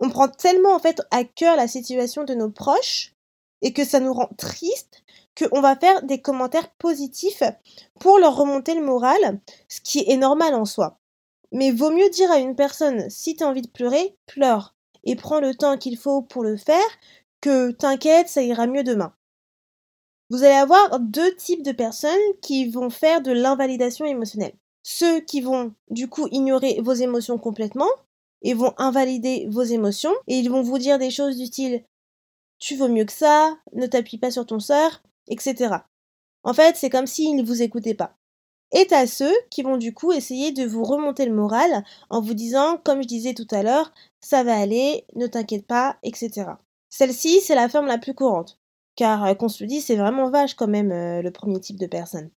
On 0.00 0.10
prend 0.10 0.28
tellement 0.28 0.74
en 0.74 0.78
fait 0.78 1.00
à 1.10 1.24
cœur 1.24 1.56
la 1.56 1.68
situation 1.68 2.24
de 2.24 2.34
nos 2.34 2.50
proches 2.50 3.14
et 3.62 3.72
que 3.72 3.84
ça 3.84 4.00
nous 4.00 4.12
rend 4.12 4.30
triste 4.36 5.02
qu'on 5.36 5.60
va 5.60 5.76
faire 5.76 6.02
des 6.02 6.20
commentaires 6.20 6.70
positifs 6.74 7.42
pour 8.00 8.18
leur 8.18 8.36
remonter 8.36 8.74
le 8.74 8.84
moral, 8.84 9.40
ce 9.68 9.80
qui 9.80 10.04
est 10.06 10.16
normal 10.16 10.54
en 10.54 10.64
soi. 10.64 10.98
Mais 11.52 11.70
vaut 11.70 11.90
mieux 11.90 12.10
dire 12.10 12.30
à 12.30 12.38
une 12.38 12.56
personne 12.56 13.08
si 13.08 13.36
tu 13.36 13.44
as 13.44 13.48
envie 13.48 13.62
de 13.62 13.68
pleurer, 13.68 14.16
pleure 14.26 14.74
et 15.04 15.16
prends 15.16 15.40
le 15.40 15.54
temps 15.54 15.78
qu'il 15.78 15.96
faut 15.96 16.22
pour 16.22 16.42
le 16.42 16.56
faire 16.56 16.88
que 17.40 17.70
t'inquiète, 17.70 18.28
ça 18.28 18.42
ira 18.42 18.66
mieux 18.66 18.82
demain. 18.82 19.14
Vous 20.30 20.42
allez 20.42 20.54
avoir 20.54 21.00
deux 21.00 21.34
types 21.36 21.62
de 21.62 21.72
personnes 21.72 22.12
qui 22.42 22.68
vont 22.68 22.90
faire 22.90 23.22
de 23.22 23.32
l'invalidation 23.32 24.04
émotionnelle. 24.04 24.54
Ceux 24.82 25.20
qui 25.20 25.40
vont 25.40 25.72
du 25.90 26.08
coup 26.08 26.28
ignorer 26.30 26.80
vos 26.82 26.92
émotions 26.92 27.38
complètement 27.38 27.88
et 28.42 28.54
vont 28.54 28.74
invalider 28.76 29.46
vos 29.50 29.62
émotions 29.62 30.14
et 30.26 30.38
ils 30.38 30.50
vont 30.50 30.62
vous 30.62 30.78
dire 30.78 30.98
des 30.98 31.10
choses 31.10 31.36
du 31.36 31.50
tu 32.58 32.76
vaux 32.76 32.88
mieux 32.88 33.04
que 33.04 33.12
ça, 33.12 33.56
ne 33.72 33.86
t'appuie 33.86 34.18
pas 34.18 34.30
sur 34.30 34.46
ton 34.46 34.60
sort, 34.60 35.02
etc. 35.28 35.76
En 36.42 36.54
fait, 36.54 36.76
c'est 36.76 36.90
comme 36.90 37.06
s'ils 37.06 37.36
ne 37.36 37.44
vous 37.44 37.62
écoutaient 37.62 37.94
pas. 37.94 38.16
Et 38.72 38.86
à 38.92 39.06
ceux 39.06 39.34
qui 39.50 39.62
vont 39.62 39.78
du 39.78 39.94
coup 39.94 40.12
essayer 40.12 40.52
de 40.52 40.64
vous 40.64 40.84
remonter 40.84 41.24
le 41.24 41.34
moral 41.34 41.84
en 42.10 42.20
vous 42.20 42.34
disant, 42.34 42.78
comme 42.84 43.02
je 43.02 43.08
disais 43.08 43.34
tout 43.34 43.46
à 43.50 43.62
l'heure, 43.62 43.92
ça 44.20 44.42
va 44.44 44.58
aller, 44.58 45.06
ne 45.14 45.26
t'inquiète 45.26 45.66
pas, 45.66 45.96
etc. 46.02 46.50
Celle-ci, 46.90 47.40
c'est 47.40 47.54
la 47.54 47.68
forme 47.68 47.86
la 47.86 47.98
plus 47.98 48.14
courante 48.14 48.58
car 48.98 49.24
euh, 49.24 49.34
qu'on 49.34 49.48
se 49.48 49.62
le 49.62 49.68
dise, 49.68 49.86
c'est 49.86 49.94
vraiment 49.94 50.28
vache 50.28 50.54
quand 50.54 50.66
même 50.66 50.90
euh, 50.90 51.22
le 51.22 51.30
premier 51.30 51.60
type 51.60 51.78
de 51.78 51.86
personne. 51.86 52.30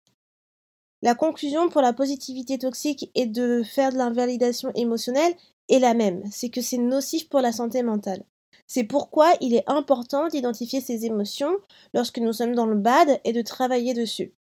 La 1.00 1.14
conclusion 1.14 1.70
pour 1.70 1.80
la 1.80 1.94
positivité 1.94 2.58
toxique 2.58 3.10
et 3.14 3.24
de 3.24 3.62
faire 3.62 3.90
de 3.90 3.96
l'invalidation 3.96 4.70
émotionnelle 4.74 5.32
est 5.70 5.78
la 5.78 5.94
même, 5.94 6.22
c'est 6.30 6.50
que 6.50 6.60
c'est 6.60 6.76
nocif 6.76 7.30
pour 7.30 7.40
la 7.40 7.52
santé 7.52 7.82
mentale. 7.82 8.26
C'est 8.72 8.84
pourquoi 8.84 9.32
il 9.40 9.52
est 9.52 9.68
important 9.68 10.28
d'identifier 10.28 10.80
ses 10.80 11.04
émotions 11.04 11.56
lorsque 11.92 12.18
nous 12.18 12.32
sommes 12.32 12.54
dans 12.54 12.66
le 12.66 12.76
bad 12.76 13.20
et 13.24 13.32
de 13.32 13.42
travailler 13.42 13.94
dessus. 13.94 14.32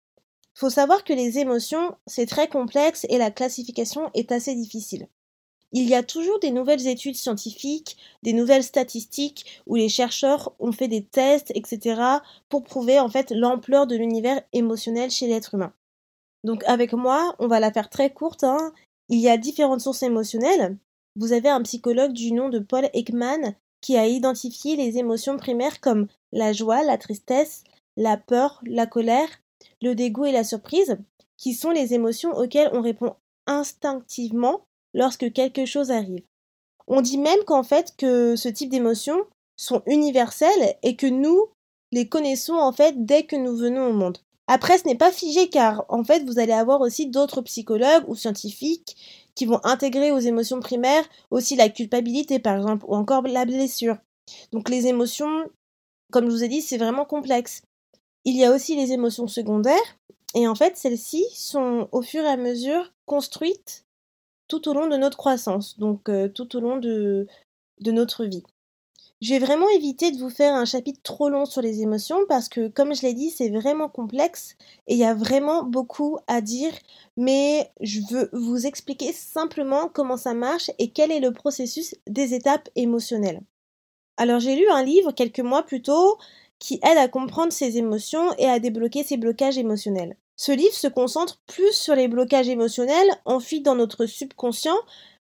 Faut 0.52 0.68
savoir 0.68 1.02
que 1.02 1.14
les 1.14 1.38
émotions, 1.38 1.96
c'est 2.06 2.26
très 2.26 2.46
complexe 2.46 3.06
et 3.08 3.16
la 3.16 3.30
classification 3.30 4.10
est 4.12 4.30
assez 4.30 4.54
difficile. 4.54 5.08
Il 5.72 5.88
y 5.88 5.94
a 5.94 6.02
toujours 6.02 6.38
des 6.40 6.50
nouvelles 6.50 6.86
études 6.88 7.16
scientifiques, 7.16 7.96
des 8.22 8.34
nouvelles 8.34 8.64
statistiques 8.64 9.62
où 9.66 9.76
les 9.76 9.88
chercheurs 9.88 10.52
ont 10.58 10.72
fait 10.72 10.88
des 10.88 11.06
tests, 11.06 11.50
etc. 11.54 11.98
pour 12.50 12.64
prouver 12.64 13.00
en 13.00 13.08
fait 13.08 13.30
l'ampleur 13.30 13.86
de 13.86 13.96
l'univers 13.96 14.42
émotionnel 14.52 15.10
chez 15.10 15.26
l'être 15.26 15.54
humain. 15.54 15.72
Donc 16.44 16.62
avec 16.64 16.92
moi, 16.92 17.34
on 17.38 17.46
va 17.46 17.60
la 17.60 17.72
faire 17.72 17.88
très 17.88 18.12
courte. 18.12 18.44
Hein. 18.44 18.74
Il 19.08 19.20
y 19.20 19.30
a 19.30 19.38
différentes 19.38 19.80
sources 19.80 20.02
émotionnelles. 20.02 20.76
Vous 21.16 21.32
avez 21.32 21.48
un 21.48 21.62
psychologue 21.62 22.12
du 22.12 22.32
nom 22.32 22.50
de 22.50 22.58
Paul 22.58 22.90
Ekman 22.92 23.54
qui 23.80 23.96
a 23.96 24.06
identifié 24.06 24.76
les 24.76 24.98
émotions 24.98 25.36
primaires 25.36 25.80
comme 25.80 26.08
la 26.32 26.52
joie, 26.52 26.82
la 26.82 26.98
tristesse, 26.98 27.64
la 27.96 28.16
peur, 28.16 28.60
la 28.64 28.86
colère, 28.86 29.28
le 29.82 29.94
dégoût 29.94 30.26
et 30.26 30.32
la 30.32 30.44
surprise, 30.44 30.98
qui 31.36 31.54
sont 31.54 31.70
les 31.70 31.94
émotions 31.94 32.36
auxquelles 32.36 32.70
on 32.72 32.82
répond 32.82 33.14
instinctivement 33.46 34.62
lorsque 34.94 35.32
quelque 35.32 35.64
chose 35.64 35.90
arrive. 35.90 36.22
On 36.86 37.00
dit 37.00 37.18
même 37.18 37.44
qu'en 37.46 37.62
fait 37.62 37.94
que 37.96 38.34
ce 38.36 38.48
type 38.48 38.70
d'émotions 38.70 39.24
sont 39.56 39.82
universelles 39.86 40.76
et 40.82 40.96
que 40.96 41.06
nous 41.06 41.48
les 41.92 42.08
connaissons 42.08 42.54
en 42.54 42.72
fait 42.72 43.04
dès 43.04 43.24
que 43.24 43.36
nous 43.36 43.56
venons 43.56 43.88
au 43.88 43.92
monde. 43.92 44.18
Après, 44.46 44.78
ce 44.78 44.86
n'est 44.86 44.96
pas 44.96 45.12
figé 45.12 45.48
car 45.50 45.84
en 45.88 46.04
fait 46.04 46.24
vous 46.24 46.38
allez 46.38 46.52
avoir 46.52 46.80
aussi 46.80 47.06
d'autres 47.06 47.42
psychologues 47.42 48.04
ou 48.08 48.14
scientifiques 48.14 49.27
qui 49.38 49.46
vont 49.46 49.60
intégrer 49.62 50.10
aux 50.10 50.18
émotions 50.18 50.58
primaires 50.58 51.08
aussi 51.30 51.54
la 51.54 51.68
culpabilité 51.68 52.40
par 52.40 52.56
exemple 52.56 52.84
ou 52.88 52.96
encore 52.96 53.22
la 53.22 53.44
blessure. 53.44 53.96
Donc 54.50 54.68
les 54.68 54.88
émotions, 54.88 55.48
comme 56.10 56.26
je 56.26 56.32
vous 56.32 56.42
ai 56.42 56.48
dit, 56.48 56.60
c'est 56.60 56.76
vraiment 56.76 57.04
complexe. 57.04 57.62
Il 58.24 58.36
y 58.36 58.44
a 58.44 58.52
aussi 58.52 58.74
les 58.74 58.90
émotions 58.90 59.28
secondaires 59.28 59.96
et 60.34 60.48
en 60.48 60.56
fait 60.56 60.76
celles-ci 60.76 61.24
sont 61.32 61.88
au 61.92 62.02
fur 62.02 62.24
et 62.24 62.28
à 62.28 62.36
mesure 62.36 62.92
construites 63.06 63.86
tout 64.48 64.68
au 64.68 64.74
long 64.74 64.88
de 64.88 64.96
notre 64.96 65.16
croissance, 65.16 65.78
donc 65.78 66.08
euh, 66.08 66.28
tout 66.28 66.56
au 66.56 66.60
long 66.60 66.78
de, 66.78 67.28
de 67.80 67.92
notre 67.92 68.24
vie. 68.24 68.42
Je 69.20 69.34
vais 69.34 69.40
vraiment 69.40 69.68
éviter 69.70 70.12
de 70.12 70.18
vous 70.18 70.30
faire 70.30 70.54
un 70.54 70.64
chapitre 70.64 71.00
trop 71.02 71.28
long 71.28 71.44
sur 71.44 71.60
les 71.60 71.82
émotions 71.82 72.20
parce 72.28 72.48
que, 72.48 72.68
comme 72.68 72.94
je 72.94 73.02
l'ai 73.02 73.14
dit, 73.14 73.30
c'est 73.30 73.50
vraiment 73.50 73.88
complexe 73.88 74.54
et 74.86 74.94
il 74.94 74.98
y 74.98 75.04
a 75.04 75.14
vraiment 75.14 75.64
beaucoup 75.64 76.18
à 76.28 76.40
dire, 76.40 76.72
mais 77.16 77.68
je 77.80 77.98
veux 78.10 78.30
vous 78.32 78.64
expliquer 78.64 79.12
simplement 79.12 79.88
comment 79.88 80.16
ça 80.16 80.34
marche 80.34 80.70
et 80.78 80.90
quel 80.92 81.10
est 81.10 81.18
le 81.18 81.32
processus 81.32 81.96
des 82.06 82.32
étapes 82.32 82.68
émotionnelles. 82.76 83.40
Alors 84.18 84.38
j'ai 84.38 84.54
lu 84.54 84.68
un 84.70 84.84
livre 84.84 85.10
quelques 85.10 85.40
mois 85.40 85.64
plus 85.64 85.82
tôt 85.82 86.16
qui 86.60 86.74
aide 86.84 86.98
à 86.98 87.08
comprendre 87.08 87.52
ses 87.52 87.76
émotions 87.76 88.32
et 88.38 88.46
à 88.46 88.60
débloquer 88.60 89.02
ses 89.02 89.16
blocages 89.16 89.58
émotionnels. 89.58 90.16
Ce 90.36 90.52
livre 90.52 90.74
se 90.74 90.86
concentre 90.86 91.40
plus 91.48 91.72
sur 91.72 91.96
les 91.96 92.06
blocages 92.06 92.48
émotionnels 92.48 93.10
enfuis 93.24 93.62
dans 93.62 93.74
notre 93.74 94.06
subconscient, 94.06 94.78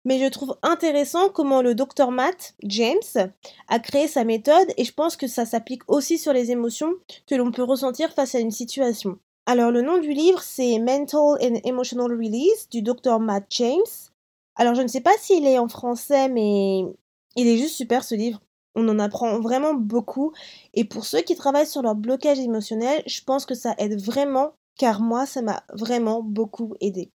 mais 0.04 0.18
je 0.18 0.28
trouve 0.28 0.56
intéressant 0.62 1.28
comment 1.30 1.62
le 1.62 1.74
docteur 1.74 2.10
Matt 2.10 2.54
James 2.62 3.32
a 3.68 3.78
créé 3.78 4.06
sa 4.06 4.24
méthode 4.24 4.66
et 4.76 4.84
je 4.84 4.92
pense 4.92 5.16
que 5.16 5.26
ça 5.26 5.46
s'applique 5.46 5.82
aussi 5.88 6.18
sur 6.18 6.32
les 6.32 6.50
émotions 6.50 6.92
que 7.26 7.34
l'on 7.34 7.50
peut 7.50 7.62
ressentir 7.62 8.12
face 8.12 8.34
à 8.34 8.40
une 8.40 8.50
situation. 8.50 9.18
Alors 9.46 9.70
le 9.70 9.82
nom 9.82 9.98
du 9.98 10.12
livre 10.12 10.42
c'est 10.42 10.78
Mental 10.78 11.38
and 11.40 11.60
Emotional 11.64 12.12
Release 12.12 12.68
du 12.70 12.82
docteur 12.82 13.20
Matt 13.20 13.44
James. 13.50 13.80
Alors 14.56 14.74
je 14.74 14.82
ne 14.82 14.88
sais 14.88 15.00
pas 15.00 15.16
s'il 15.18 15.46
est 15.46 15.58
en 15.58 15.68
français 15.68 16.28
mais 16.28 16.84
il 17.36 17.46
est 17.48 17.58
juste 17.58 17.76
super 17.76 18.04
ce 18.04 18.14
livre. 18.14 18.40
On 18.74 18.88
en 18.88 18.98
apprend 18.98 19.38
vraiment 19.40 19.74
beaucoup 19.74 20.32
et 20.74 20.84
pour 20.84 21.04
ceux 21.04 21.20
qui 21.20 21.36
travaillent 21.36 21.66
sur 21.66 21.82
leur 21.82 21.94
blocage 21.94 22.40
émotionnel, 22.40 23.02
je 23.06 23.22
pense 23.22 23.46
que 23.46 23.54
ça 23.54 23.74
aide 23.78 24.00
vraiment 24.00 24.52
car 24.76 25.00
moi, 25.00 25.26
ça 25.26 25.42
m'a 25.42 25.62
vraiment 25.72 26.22
beaucoup 26.22 26.74
aidé. 26.80 27.10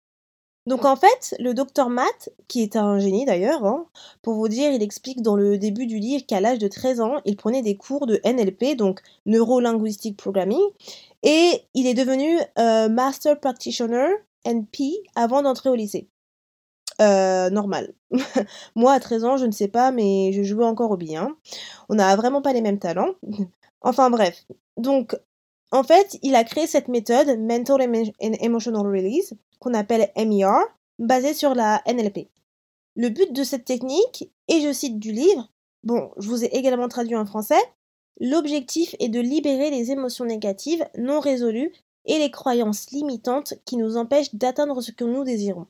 Donc 0.66 0.84
en 0.84 0.96
fait, 0.96 1.36
le 1.40 1.54
docteur 1.54 1.90
Matt, 1.90 2.30
qui 2.48 2.64
est 2.64 2.76
un 2.76 2.98
génie 2.98 3.26
d'ailleurs, 3.26 3.64
hein, 3.66 3.86
pour 4.24 4.34
vous 4.34 4.48
dire, 4.48 4.72
il 4.72 4.82
explique 4.82 5.22
dans 5.22 5.36
le 5.36 5.60
début 5.60 5.86
du 5.86 6.00
livre 6.00 6.26
qu'à 6.26 6.42
l'âge 6.42 6.58
de 6.58 6.68
13 6.68 7.02
ans, 7.02 7.22
il 7.26 7.36
prenait 7.38 7.62
des 7.62 7.78
cours 7.78 8.08
de 8.08 8.20
NLP, 8.26 8.76
donc 8.76 9.02
Neuro-Linguistic 9.28 10.18
Programming, 10.18 10.64
et 11.22 11.62
il 11.76 11.86
est 11.86 11.94
devenu 11.94 12.40
euh, 12.58 12.90
Master 12.90 13.40
Practitioner 13.40 14.08
NP 14.44 15.04
avant 15.16 15.44
d'entrer 15.44 15.70
au 15.70 15.76
lycée. 15.76 16.10
Euh, 17.02 17.50
normal. 17.50 17.94
Moi, 18.76 18.94
à 18.94 19.00
13 19.00 19.26
ans, 19.26 19.38
je 19.38 19.46
ne 19.46 19.52
sais 19.52 19.68
pas, 19.68 19.92
mais 19.92 20.32
je 20.34 20.44
jouais 20.44 20.66
encore 20.66 20.92
au 20.92 20.98
billes. 20.98 21.18
Hein. 21.18 21.36
On 21.90 21.96
n'a 21.96 22.16
vraiment 22.16 22.42
pas 22.42 22.54
les 22.54 22.62
mêmes 22.62 22.80
talents. 22.80 23.14
enfin 23.82 24.10
bref. 24.10 24.46
Donc, 24.78 25.16
en 25.72 25.84
fait, 25.84 26.18
il 26.24 26.36
a 26.36 26.44
créé 26.44 26.68
cette 26.68 26.88
méthode 26.88 27.38
Mental 27.40 27.82
and 27.82 28.34
Emotional 28.40 28.88
Release, 28.88 29.34
qu'on 29.66 29.74
appelle 29.74 30.12
MER, 30.16 30.54
basée 31.00 31.34
sur 31.34 31.56
la 31.56 31.82
NLP. 31.88 32.30
Le 32.96 33.10
but 33.10 33.34
de 33.34 33.44
cette 33.44 33.66
technique, 33.66 34.32
et 34.48 34.62
je 34.62 34.72
cite 34.72 35.00
du 35.00 35.12
livre, 35.12 35.52
bon, 35.84 36.12
je 36.18 36.30
vous 36.30 36.46
ai 36.46 36.56
également 36.56 36.88
traduit 36.88 37.16
en 37.16 37.26
français, 37.26 37.60
l'objectif 38.20 38.96
est 39.00 39.10
de 39.10 39.20
libérer 39.20 39.72
les 39.72 39.90
émotions 39.90 40.26
négatives 40.26 40.86
non 41.00 41.20
résolues 41.20 41.74
et 42.06 42.20
les 42.20 42.30
croyances 42.30 42.92
limitantes 42.92 43.56
qui 43.66 43.78
nous 43.78 43.98
empêchent 43.98 44.36
d'atteindre 44.36 44.82
ce 44.82 44.92
que 44.92 45.04
nous 45.04 45.24
désirons. 45.24 45.66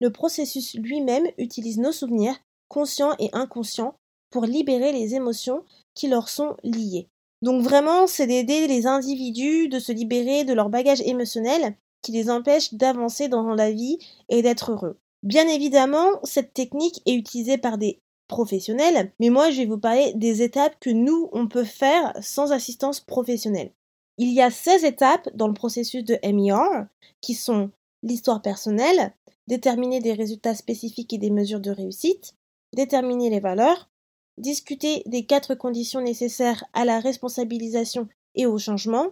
Le 0.00 0.10
processus 0.10 0.74
lui-même 0.74 1.28
utilise 1.38 1.78
nos 1.78 1.92
souvenirs, 1.92 2.36
conscients 2.66 3.14
et 3.20 3.30
inconscients, 3.32 3.94
pour 4.30 4.46
libérer 4.46 4.90
les 4.90 5.14
émotions 5.14 5.64
qui 5.94 6.08
leur 6.08 6.28
sont 6.28 6.56
liées. 6.64 7.08
Donc 7.40 7.62
vraiment, 7.62 8.08
c'est 8.08 8.26
d'aider 8.26 8.66
les 8.66 8.88
individus 8.88 9.68
de 9.68 9.78
se 9.78 9.92
libérer 9.92 10.44
de 10.44 10.54
leur 10.54 10.70
bagage 10.70 11.00
émotionnel 11.02 11.76
qui 12.02 12.12
les 12.12 12.30
empêche 12.30 12.74
d'avancer 12.74 13.28
dans 13.28 13.54
la 13.54 13.70
vie 13.70 13.98
et 14.28 14.42
d'être 14.42 14.72
heureux. 14.72 14.98
Bien 15.22 15.48
évidemment, 15.48 16.20
cette 16.22 16.54
technique 16.54 17.02
est 17.06 17.14
utilisée 17.14 17.58
par 17.58 17.78
des 17.78 18.00
professionnels, 18.28 19.12
mais 19.18 19.30
moi 19.30 19.50
je 19.50 19.58
vais 19.58 19.66
vous 19.66 19.78
parler 19.78 20.12
des 20.14 20.42
étapes 20.42 20.76
que 20.80 20.90
nous, 20.90 21.28
on 21.32 21.48
peut 21.48 21.64
faire 21.64 22.12
sans 22.20 22.52
assistance 22.52 23.00
professionnelle. 23.00 23.72
Il 24.18 24.32
y 24.32 24.42
a 24.42 24.50
16 24.50 24.84
étapes 24.84 25.28
dans 25.34 25.48
le 25.48 25.54
processus 25.54 26.04
de 26.04 26.18
MER 26.24 26.86
qui 27.20 27.34
sont 27.34 27.70
l'histoire 28.02 28.42
personnelle, 28.42 29.14
déterminer 29.46 30.00
des 30.00 30.12
résultats 30.12 30.54
spécifiques 30.54 31.12
et 31.12 31.18
des 31.18 31.30
mesures 31.30 31.60
de 31.60 31.70
réussite, 31.70 32.34
déterminer 32.74 33.30
les 33.30 33.40
valeurs, 33.40 33.88
discuter 34.36 35.02
des 35.06 35.24
quatre 35.24 35.54
conditions 35.54 36.00
nécessaires 36.00 36.64
à 36.74 36.84
la 36.84 37.00
responsabilisation 37.00 38.08
et 38.34 38.46
au 38.46 38.58
changement, 38.58 39.06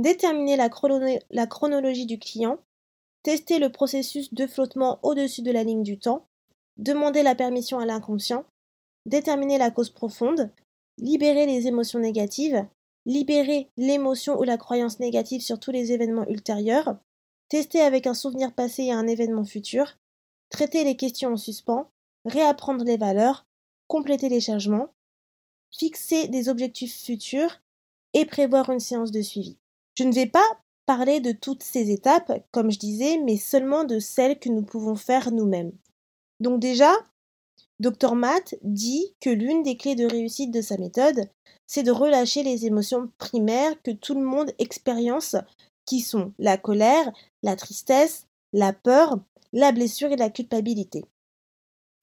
déterminer 0.00 0.56
la, 0.56 0.68
chronologie 1.46 2.06
du 2.06 2.18
client, 2.18 2.58
tester 3.22 3.58
le 3.58 3.70
processus 3.70 4.32
de 4.32 4.46
flottement 4.46 4.98
au-dessus 5.02 5.42
de 5.42 5.50
la 5.50 5.62
ligne 5.62 5.82
du 5.82 5.98
temps, 5.98 6.26
demander 6.78 7.22
la 7.22 7.34
permission 7.34 7.78
à 7.78 7.86
l'inconscient, 7.86 8.44
déterminer 9.04 9.58
la 9.58 9.70
cause 9.70 9.90
profonde, 9.90 10.50
libérer 10.98 11.46
les 11.46 11.66
émotions 11.66 11.98
négatives, 11.98 12.66
libérer 13.04 13.68
l'émotion 13.76 14.38
ou 14.38 14.42
la 14.42 14.56
croyance 14.56 15.00
négative 15.00 15.42
sur 15.42 15.60
tous 15.60 15.70
les 15.70 15.92
événements 15.92 16.28
ultérieurs, 16.28 16.96
tester 17.48 17.80
avec 17.80 18.06
un 18.06 18.14
souvenir 18.14 18.54
passé 18.54 18.84
et 18.84 18.92
un 18.92 19.06
événement 19.06 19.44
futur, 19.44 19.98
traiter 20.48 20.84
les 20.84 20.96
questions 20.96 21.32
en 21.32 21.36
suspens, 21.36 21.90
réapprendre 22.24 22.84
les 22.84 22.96
valeurs, 22.96 23.46
compléter 23.86 24.28
les 24.28 24.40
changements, 24.40 24.88
fixer 25.70 26.28
des 26.28 26.48
objectifs 26.48 27.02
futurs 27.04 27.60
et 28.14 28.24
prévoir 28.24 28.70
une 28.70 28.80
séance 28.80 29.10
de 29.10 29.22
suivi. 29.22 29.58
Je 30.00 30.06
ne 30.06 30.14
vais 30.14 30.24
pas 30.24 30.46
parler 30.86 31.20
de 31.20 31.30
toutes 31.30 31.62
ces 31.62 31.90
étapes, 31.90 32.32
comme 32.52 32.70
je 32.70 32.78
disais, 32.78 33.18
mais 33.18 33.36
seulement 33.36 33.84
de 33.84 33.98
celles 33.98 34.38
que 34.38 34.48
nous 34.48 34.62
pouvons 34.62 34.96
faire 34.96 35.30
nous-mêmes. 35.30 35.72
Donc 36.40 36.58
déjà, 36.58 36.90
Dr 37.80 38.14
Matt 38.14 38.54
dit 38.62 39.14
que 39.20 39.28
l'une 39.28 39.62
des 39.62 39.76
clés 39.76 39.96
de 39.96 40.06
réussite 40.06 40.52
de 40.52 40.62
sa 40.62 40.78
méthode, 40.78 41.28
c'est 41.66 41.82
de 41.82 41.90
relâcher 41.90 42.42
les 42.42 42.64
émotions 42.64 43.10
primaires 43.18 43.74
que 43.82 43.90
tout 43.90 44.14
le 44.14 44.24
monde 44.24 44.54
expérience, 44.58 45.36
qui 45.84 46.00
sont 46.00 46.32
la 46.38 46.56
colère, 46.56 47.12
la 47.42 47.54
tristesse, 47.54 48.26
la 48.54 48.72
peur, 48.72 49.18
la 49.52 49.70
blessure 49.70 50.12
et 50.12 50.16
la 50.16 50.30
culpabilité. 50.30 51.04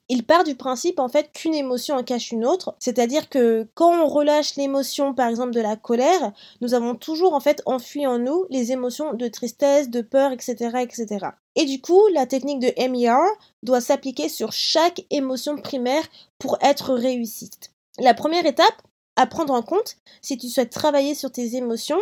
Il 0.09 0.25
part 0.25 0.45
du 0.45 0.55
principe 0.55 0.99
en 0.99 1.09
fait 1.09 1.33
qu'une 1.33 1.53
émotion 1.53 1.95
en 1.95 2.03
cache 2.03 2.31
une 2.31 2.45
autre, 2.45 2.75
c'est-à-dire 2.79 3.27
que 3.27 3.67
quand 3.73 3.91
on 3.91 4.07
relâche 4.07 4.55
l'émotion 4.55 5.13
par 5.13 5.27
exemple 5.27 5.51
de 5.51 5.59
la 5.59 5.75
colère, 5.75 6.31
nous 6.61 6.73
avons 6.73 6.95
toujours 6.95 7.33
en 7.33 7.41
fait 7.41 7.61
enfui 7.65 8.07
en 8.07 8.17
nous 8.17 8.45
les 8.49 8.71
émotions 8.71 9.13
de 9.13 9.27
tristesse, 9.27 9.89
de 9.89 10.01
peur, 10.01 10.31
etc. 10.31 10.77
etc. 10.79 11.27
Et 11.55 11.65
du 11.65 11.81
coup, 11.81 12.07
la 12.13 12.25
technique 12.25 12.59
de 12.59 12.73
MER 12.87 13.17
doit 13.63 13.81
s'appliquer 13.81 14.29
sur 14.29 14.53
chaque 14.53 15.05
émotion 15.09 15.57
primaire 15.57 16.07
pour 16.39 16.57
être 16.61 16.93
réussite. 16.93 17.71
La 17.99 18.13
première 18.13 18.45
étape, 18.45 18.81
à 19.17 19.27
prendre 19.27 19.53
en 19.53 19.63
compte 19.63 19.97
si 20.21 20.37
tu 20.37 20.47
souhaites 20.47 20.69
travailler 20.69 21.15
sur 21.15 21.31
tes 21.31 21.55
émotions, 21.55 21.99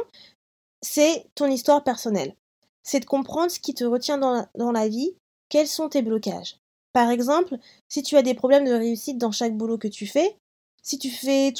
c'est 0.83 1.25
ton 1.33 1.47
histoire 1.47 1.83
personnelle. 1.83 2.35
C'est 2.83 2.99
de 2.99 3.05
comprendre 3.05 3.49
ce 3.49 3.59
qui 3.59 3.73
te 3.73 3.83
retient 3.83 4.19
dans 4.19 4.31
la, 4.31 4.49
dans 4.55 4.71
la 4.71 4.87
vie, 4.87 5.15
quels 5.49 5.67
sont 5.67 5.89
tes 5.89 6.03
blocages. 6.03 6.59
Par 6.95 7.11
exemple, 7.11 7.57
si 7.89 8.03
tu 8.03 8.15
as 8.15 8.21
des 8.21 8.35
problèmes 8.35 8.63
de 8.63 8.71
réussite 8.71 9.17
dans 9.17 9.33
chaque 9.33 9.57
boulot 9.57 9.77
que 9.77 9.89
tu 9.89 10.07
fais, 10.07 10.37
si 10.81 10.97
tu, 10.97 11.09
te 11.09 11.17
fais 11.17 11.51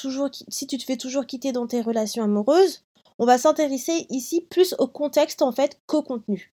toujours 0.97 1.25
quitter 1.25 1.51
dans 1.51 1.67
tes 1.67 1.81
relations 1.81 2.23
amoureuses, 2.23 2.85
on 3.19 3.25
va 3.25 3.37
s'intéresser 3.37 4.05
ici 4.09 4.47
plus 4.49 4.75
au 4.79 4.87
contexte 4.87 5.41
en 5.41 5.51
fait 5.51 5.81
qu'au 5.87 6.03
contenu. 6.03 6.53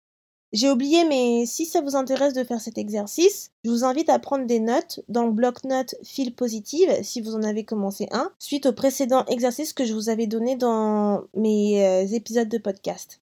J'ai 0.54 0.70
oublié, 0.70 1.06
mais 1.06 1.48
si 1.48 1.66
ça 1.66 1.82
vous 1.82 1.96
intéresse 1.96 2.36
de 2.36 2.44
faire 2.44 2.62
cet 2.62 2.78
exercice, 2.78 3.50
je 3.66 3.72
vous 3.72 3.84
invite 3.84 4.10
à 4.10 4.20
prendre 4.20 4.46
des 4.46 4.60
notes 4.60 5.00
dans 5.10 5.26
le 5.26 5.32
bloc-notes 5.32 5.96
fil 6.04 6.36
positive 6.36 7.00
si 7.02 7.20
vous 7.20 7.34
en 7.34 7.42
avez 7.42 7.66
commencé 7.66 8.08
un, 8.12 8.32
suite 8.38 8.68
au 8.68 8.74
précédent 8.74 9.26
exercice 9.26 9.74
que 9.74 9.86
je 9.86 9.96
vous 9.96 10.10
avais 10.10 10.28
donné 10.28 10.56
dans 10.56 11.24
mes 11.34 11.84
euh, 11.84 12.06
épisodes 12.06 12.48
de 12.48 12.60
podcast. 12.60 13.22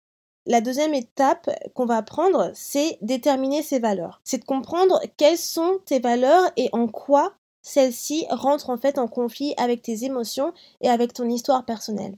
La 0.48 0.62
deuxième 0.62 0.96
étape 0.96 1.50
qu'on 1.76 1.86
va 1.86 2.02
prendre, 2.02 2.52
c'est 2.56 2.98
déterminer 3.02 3.62
ses 3.62 3.80
valeurs. 3.80 4.22
C'est 4.24 4.40
de 4.40 4.46
comprendre 4.46 5.00
quelles 5.18 5.38
sont 5.38 5.80
tes 5.86 6.00
valeurs 6.00 6.52
et 6.58 6.70
en 6.74 6.88
quoi 6.88 7.34
celles-ci 7.62 8.26
rentrent 8.32 8.72
en 8.72 8.78
fait 8.78 8.98
en 8.98 9.08
conflit 9.08 9.54
avec 9.58 9.84
tes 9.84 10.04
émotions 10.04 10.52
et 10.82 10.90
avec 10.90 11.14
ton 11.14 11.30
histoire 11.30 11.64
personnelle. 11.64 12.18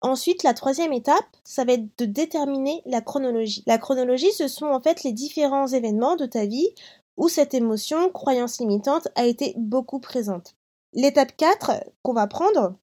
Ensuite, 0.00 0.42
la 0.42 0.54
troisième 0.54 0.92
étape, 0.92 1.24
ça 1.44 1.64
va 1.64 1.74
être 1.74 1.98
de 1.98 2.04
déterminer 2.04 2.82
la 2.86 3.00
chronologie. 3.00 3.62
La 3.66 3.78
chronologie, 3.78 4.32
ce 4.32 4.48
sont 4.48 4.66
en 4.66 4.80
fait 4.80 5.02
les 5.02 5.12
différents 5.12 5.66
événements 5.66 6.16
de 6.16 6.26
ta 6.26 6.46
vie 6.46 6.68
où 7.16 7.28
cette 7.28 7.54
émotion, 7.54 8.10
croyance 8.10 8.60
limitante, 8.60 9.08
a 9.14 9.24
été 9.24 9.54
beaucoup 9.56 10.00
présente. 10.00 10.56
L'étape 10.92 11.36
4 11.36 11.84
qu'on 12.02 12.12
va 12.12 12.26
prendre, 12.26 12.74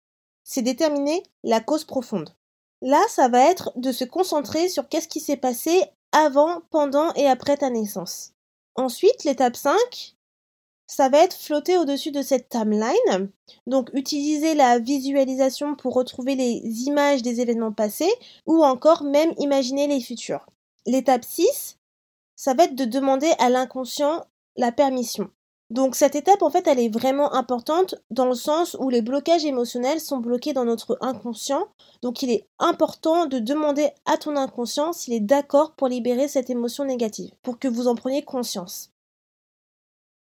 c'est 0.44 0.62
déterminer 0.62 1.24
la 1.44 1.60
cause 1.60 1.86
profonde. 1.86 2.36
Là, 2.82 3.02
ça 3.10 3.28
va 3.28 3.42
être 3.50 3.72
de 3.76 3.92
se 3.92 4.04
concentrer 4.04 4.70
sur 4.70 4.88
qu'est-ce 4.90 5.08
qui 5.08 5.20
s'est 5.20 5.38
passé 5.38 5.84
avant, 6.12 6.62
pendant 6.72 7.14
et 7.14 7.28
après 7.28 7.58
ta 7.58 7.70
naissance. 7.70 8.34
Ensuite, 8.76 9.24
l'étape 9.24 9.56
5, 9.56 9.78
ça 10.88 11.08
va 11.08 11.20
être 11.20 11.38
flotter 11.38 11.78
au-dessus 11.78 12.12
de 12.12 12.22
cette 12.22 12.50
timeline. 12.50 13.32
Donc 13.66 13.90
utiliser 13.94 14.56
la 14.56 14.80
visualisation 14.80 15.76
pour 15.76 15.94
retrouver 15.94 16.36
les 16.36 16.62
images 16.86 17.22
des 17.22 17.40
événements 17.40 17.72
passés 17.72 18.12
ou 18.46 18.64
encore 18.64 19.04
même 19.04 19.34
imaginer 19.38 19.88
les 19.88 20.02
futurs. 20.02 20.46
L'étape 20.86 21.24
6, 21.24 21.78
ça 22.36 22.54
va 22.54 22.66
être 22.66 22.76
de 22.76 22.86
demander 22.86 23.32
à 23.40 23.50
l'inconscient 23.50 24.26
la 24.58 24.72
permission. 24.72 25.30
Donc 25.72 25.96
cette 25.96 26.16
étape 26.16 26.42
en 26.42 26.50
fait 26.50 26.68
elle 26.68 26.82
est 26.82 26.94
vraiment 26.94 27.34
importante 27.34 27.96
dans 28.10 28.26
le 28.26 28.36
sens 28.36 28.76
où 28.82 28.90
les 28.90 29.02
blocages 29.02 29.46
émotionnels 29.46 30.02
sont 30.02 30.18
bloqués 30.18 30.52
dans 30.52 30.66
notre 30.66 30.98
inconscient. 31.00 31.66
Donc 32.02 32.22
il 32.22 32.30
est 32.30 32.46
important 32.60 33.26
de 33.26 33.40
demander 33.40 33.90
à 34.06 34.18
ton 34.18 34.36
inconscient 34.36 34.92
s'il 34.92 35.14
est 35.14 35.22
d'accord 35.22 35.72
pour 35.72 35.88
libérer 35.88 36.28
cette 36.28 36.50
émotion 36.50 36.84
négative, 36.84 37.32
pour 37.42 37.58
que 37.58 37.70
vous 37.70 37.88
en 37.88 37.96
preniez 37.96 38.22
conscience. 38.22 38.92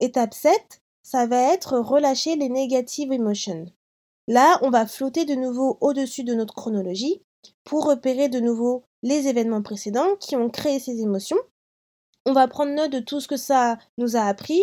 Étape 0.01 0.33
7, 0.33 0.81
ça 1.03 1.27
va 1.27 1.53
être 1.53 1.77
relâcher 1.77 2.37
les 2.37 2.49
negative 2.49 3.13
emotions. 3.13 3.67
Là, 4.27 4.59
on 4.63 4.71
va 4.71 4.87
flotter 4.87 5.27
de 5.27 5.35
nouveau 5.35 5.77
au-dessus 5.83 6.25
de 6.25 6.33
notre 6.33 6.55
chronologie 6.55 7.21
pour 7.65 7.85
repérer 7.85 8.31
de 8.31 8.41
nouveau 8.41 8.85
les 9.03 9.29
événements 9.29 9.63
précédents 9.63 10.17
qui 10.21 10.37
ont 10.37 10.49
créé 10.49 10.79
ces 10.79 11.03
émotions. 11.03 11.37
On 12.25 12.33
va 12.33 12.49
prendre 12.49 12.73
note 12.73 12.93
de 12.93 13.01
tout 13.01 13.21
ce 13.21 13.29
que 13.29 13.37
ça 13.37 13.77
nous 13.99 14.17
a 14.17 14.23
appris 14.23 14.63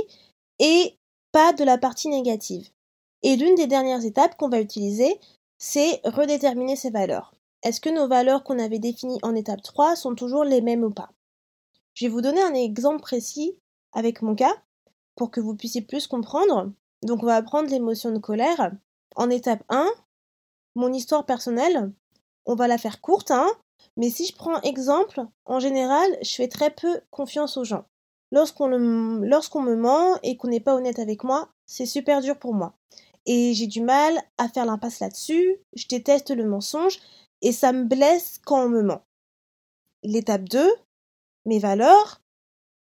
et 0.62 0.98
pas 1.34 1.52
de 1.52 1.66
la 1.66 1.78
partie 1.78 2.08
négative. 2.08 2.70
Et 3.24 3.36
l'une 3.36 3.56
des 3.56 3.68
dernières 3.68 4.06
étapes 4.06 4.38
qu'on 4.38 4.48
va 4.48 4.62
utiliser, 4.62 5.20
c'est 5.58 6.00
redéterminer 6.06 6.76
ces 6.76 6.92
valeurs. 6.92 7.36
Est-ce 7.64 7.82
que 7.82 7.90
nos 7.90 8.08
valeurs 8.08 8.44
qu'on 8.44 8.60
avait 8.60 8.80
définies 8.80 9.20
en 9.24 9.36
étape 9.36 9.62
3 9.62 9.96
sont 9.96 10.16
toujours 10.16 10.44
les 10.44 10.62
mêmes 10.62 10.84
ou 10.84 10.92
pas? 10.92 11.10
Je 11.94 12.06
vais 12.06 12.12
vous 12.12 12.22
donner 12.22 12.42
un 12.42 12.54
exemple 12.54 13.02
précis 13.02 13.58
avec 13.92 14.22
mon 14.22 14.36
cas 14.36 14.56
pour 15.16 15.32
que 15.32 15.42
vous 15.42 15.56
puissiez 15.56 15.82
plus 15.82 16.08
comprendre. 16.08 16.72
Donc 17.04 17.24
on 17.24 17.28
va 17.28 17.42
prendre 17.42 17.70
l'émotion 17.70 18.12
de 18.12 18.20
colère. 18.20 18.72
En 19.16 19.30
étape 19.30 19.64
1, 19.70 19.88
mon 20.76 20.94
histoire 20.94 21.26
personnelle, 21.26 21.92
on 22.46 22.56
va 22.56 22.68
la 22.68 22.78
faire 22.78 23.02
courte, 23.02 23.32
hein, 23.32 23.50
mais 23.98 24.10
si 24.10 24.26
je 24.26 24.36
prends 24.36 24.62
exemple, 24.62 25.22
en 25.46 25.60
général, 25.60 26.18
je 26.22 26.34
fais 26.34 26.48
très 26.48 26.70
peu 26.70 27.02
confiance 27.10 27.58
aux 27.58 27.64
gens. 27.64 27.86
Lorsqu'on 28.32 28.70
me 28.70 29.76
ment 29.76 30.18
et 30.24 30.38
qu'on 30.38 30.48
n'est 30.48 30.60
pas 30.60 30.76
honnête 30.76 31.00
avec 31.00 31.24
moi, 31.24 31.50
c'est 31.66 31.86
super 31.86 32.22
dur 32.22 32.38
pour 32.38 32.54
moi. 32.54 32.74
Et 33.26 33.54
j'ai 33.54 33.68
du 33.68 33.82
mal 33.82 34.20
à 34.38 34.48
faire 34.48 34.66
l'impasse 34.66 35.00
là-dessus, 35.00 35.58
je 35.74 35.88
déteste 35.88 36.32
le 36.32 36.46
mensonge, 36.46 37.00
et 37.42 37.52
ça 37.52 37.74
me 37.74 37.84
blesse 37.84 38.40
quand 38.46 38.66
on 38.66 38.70
me 38.70 38.82
ment. 38.82 39.04
L'étape 40.04 40.48
2, 40.50 40.74
mes 41.46 41.60
valeurs, 41.60 42.22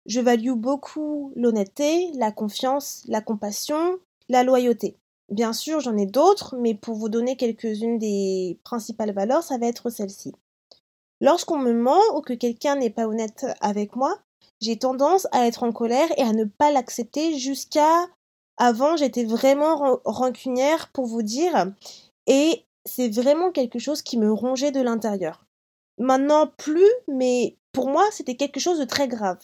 je 0.07 0.21
value 0.21 0.53
beaucoup 0.53 1.33
l'honnêteté, 1.35 2.13
la 2.15 2.31
confiance, 2.31 3.03
la 3.09 3.21
compassion, 3.21 3.99
la 4.29 4.45
loyauté. 4.45 4.97
Bien 5.31 5.53
sûr, 5.53 5.81
j'en 5.81 5.97
ai 5.97 6.07
d'autres, 6.07 6.57
mais 6.57 6.75
pour 6.75 6.95
vous 6.95 7.09
donner 7.09 7.37
quelques-unes 7.37 7.99
des 7.99 8.59
principales 8.65 9.13
valeurs, 9.13 9.43
ça 9.43 9.59
va 9.59 9.67
être 9.67 9.91
celle-ci. 9.91 10.33
Lorsqu'on 11.21 11.59
me 11.59 11.73
ment 11.73 12.01
ou 12.15 12.21
que 12.21 12.33
quelqu'un 12.33 12.77
n'est 12.77 12.91
pas 12.91 13.07
honnête 13.07 13.45
avec 13.61 13.97
moi, 13.97 14.19
j'ai 14.61 14.79
tendance 14.79 15.27
à 15.33 15.47
être 15.47 15.63
en 15.63 15.73
colère 15.73 16.09
et 16.17 16.23
à 16.23 16.33
ne 16.33 16.45
pas 16.45 16.71
l'accepter 16.71 17.39
jusqu'à 17.39 18.07
avant, 18.57 18.97
j'étais 18.97 19.25
vraiment 19.25 20.01
rancunière 20.05 20.89
pour 20.89 21.07
vous 21.07 21.23
dire 21.23 21.73
et 22.27 22.65
c'est 22.85 23.09
vraiment 23.09 23.53
quelque 23.53 23.79
chose 23.79 24.03
qui 24.03 24.19
me 24.19 24.33
rongeait 24.33 24.73
de 24.73 24.81
l'intérieur. 24.81 25.45
Maintenant 25.99 26.47
plus, 26.47 26.91
mais 27.07 27.57
pour 27.73 27.89
moi, 27.89 28.05
c'était 28.11 28.37
quelque 28.37 28.61
chose 28.61 28.79
de 28.79 28.85
très 28.85 29.09
grave 29.09 29.39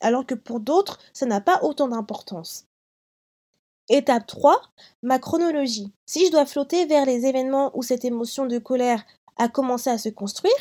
alors 0.00 0.26
que 0.26 0.34
pour 0.34 0.60
d'autres, 0.60 0.98
ça 1.12 1.26
n'a 1.26 1.40
pas 1.40 1.60
autant 1.62 1.88
d'importance. 1.88 2.66
Étape 3.88 4.26
3, 4.26 4.60
ma 5.02 5.18
chronologie. 5.18 5.92
Si 6.06 6.26
je 6.26 6.32
dois 6.32 6.46
flotter 6.46 6.86
vers 6.86 7.06
les 7.06 7.24
événements 7.24 7.70
où 7.76 7.82
cette 7.82 8.04
émotion 8.04 8.46
de 8.46 8.58
colère 8.58 9.04
a 9.36 9.48
commencé 9.48 9.90
à 9.90 9.98
se 9.98 10.08
construire, 10.08 10.52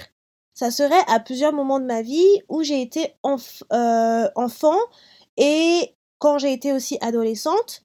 ça 0.56 0.72
serait 0.72 1.04
à 1.08 1.20
plusieurs 1.20 1.54
moments 1.54 1.80
de 1.80 1.86
ma 1.86 2.02
vie 2.02 2.42
où 2.50 2.64
j'ai 2.64 2.82
été 2.82 3.14
euh, 3.26 4.30
enfant 4.36 4.78
et 5.38 5.94
quand 6.18 6.38
j'ai 6.38 6.54
été 6.54 6.72
aussi 6.72 6.98
adolescente, 7.02 7.84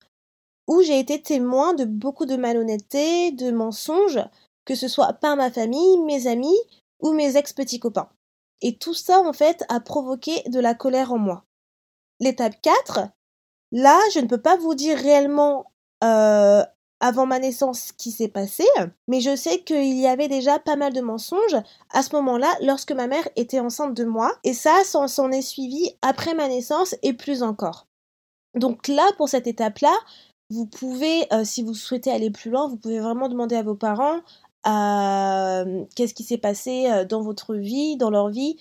où 0.69 0.81
j'ai 0.83 1.01
été 1.01 1.21
témoin 1.21 1.75
de 1.75 1.85
beaucoup 1.85 2.27
de 2.27 2.37
malhonnêteté, 2.37 3.33
de 3.33 3.51
mensonges, 3.51 4.21
que 4.65 4.77
ce 4.77 4.87
soit 4.87 5.13
par 5.15 5.37
ma 5.37 5.51
famille, 5.51 5.99
mes 5.99 6.29
amis 6.29 6.57
ou 7.01 7.13
mes 7.13 7.37
ex-petits 7.37 7.81
copains. 7.81 8.09
Et 8.63 8.77
tout 8.77 8.95
ça, 8.95 9.21
en 9.21 9.33
fait, 9.33 9.65
a 9.69 9.81
provoqué 9.81 10.43
de 10.49 10.61
la 10.61 10.75
colère 10.75 11.13
en 11.13 11.19
moi. 11.19 11.45
L'étape 12.21 12.61
4, 12.63 13.09
là, 13.73 13.99
je 14.15 14.21
ne 14.21 14.27
peux 14.27 14.41
pas 14.41 14.57
vous 14.57 14.77
dire 14.77 14.97
réellement 14.97 15.73
euh, 16.05 16.63
avant 17.01 17.27
ma 17.27 17.39
naissance 17.39 17.81
ce 17.81 17.93
qui 17.93 18.11
s'est 18.11 18.29
passé, 18.29 18.65
mais 19.09 19.21
je 19.21 19.35
sais 19.35 19.63
qu'il 19.63 19.99
y 19.99 20.07
avait 20.07 20.29
déjà 20.29 20.59
pas 20.59 20.77
mal 20.77 20.93
de 20.93 21.01
mensonges 21.01 21.57
à 21.91 22.03
ce 22.03 22.15
moment-là 22.17 22.49
lorsque 22.63 22.93
ma 22.93 23.07
mère 23.07 23.27
était 23.37 23.61
enceinte 23.61 23.95
de 23.95 24.05
moi, 24.05 24.33
et 24.45 24.53
ça 24.53 24.85
s'en 24.85 25.31
est 25.31 25.43
suivi 25.43 25.91
après 26.03 26.35
ma 26.35 26.49
naissance 26.49 26.95
et 27.03 27.15
plus 27.15 27.43
encore. 27.43 27.87
Donc 28.55 28.89
là, 28.89 29.09
pour 29.17 29.29
cette 29.29 29.47
étape-là, 29.47 29.93
vous 30.51 30.67
pouvez, 30.67 31.33
euh, 31.33 31.45
si 31.45 31.63
vous 31.63 31.75
souhaitez 31.75 32.11
aller 32.11 32.31
plus 32.31 32.51
loin, 32.51 32.69
vous 32.69 32.77
pouvez 32.77 33.01
vraiment 33.01 33.29
demander 33.29 33.57
à 33.57 33.63
vos 33.63 33.77
parents 33.77 34.21
euh, 34.67 35.85
qu'est-ce 35.95 36.15
qui 36.15 36.25
s'est 36.25 36.39
passé 36.39 36.91
euh, 36.91 37.05
dans 37.05 37.23
votre 37.23 37.55
vie, 37.55 37.97
dans 37.97 38.11
leur 38.11 38.29
vie, 38.29 38.57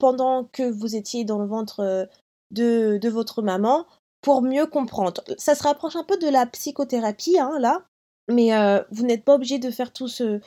pendant 0.00 0.44
que 0.52 0.68
vous 0.68 0.96
étiez 0.96 1.24
dans 1.24 1.38
le 1.38 1.46
ventre 1.46 2.08
de, 2.50 3.08
votre 3.08 3.42
maman, 3.42 3.86
pour 4.22 4.42
mieux 4.42 4.66
comprendre. 4.66 5.22
Ça 5.36 5.54
se 5.54 5.62
rapproche 5.62 5.96
un 5.96 6.04
peu 6.04 6.16
de 6.16 6.28
la 6.28 6.46
psychothérapie, 6.46 7.38
hein, 7.38 7.58
là, 7.60 7.82
mais 8.28 8.50
vous 8.90 9.04
n'êtes 9.04 9.24
pas 9.24 9.34
obligé 9.34 9.58
de 9.58 9.70
faire 9.70 9.92
tout 9.92 10.08
ce, 10.08 10.40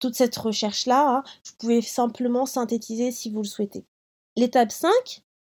toute 0.00 0.16
cette 0.16 0.36
recherche-là. 0.36 1.08
Hein. 1.08 1.22
Vous 1.46 1.52
pouvez 1.58 1.82
simplement 1.82 2.46
synthétiser 2.46 3.12
si 3.12 3.30
vous 3.30 3.42
le 3.42 3.48
souhaitez. 3.48 3.84
L'étape 4.36 4.72
5, 4.72 4.90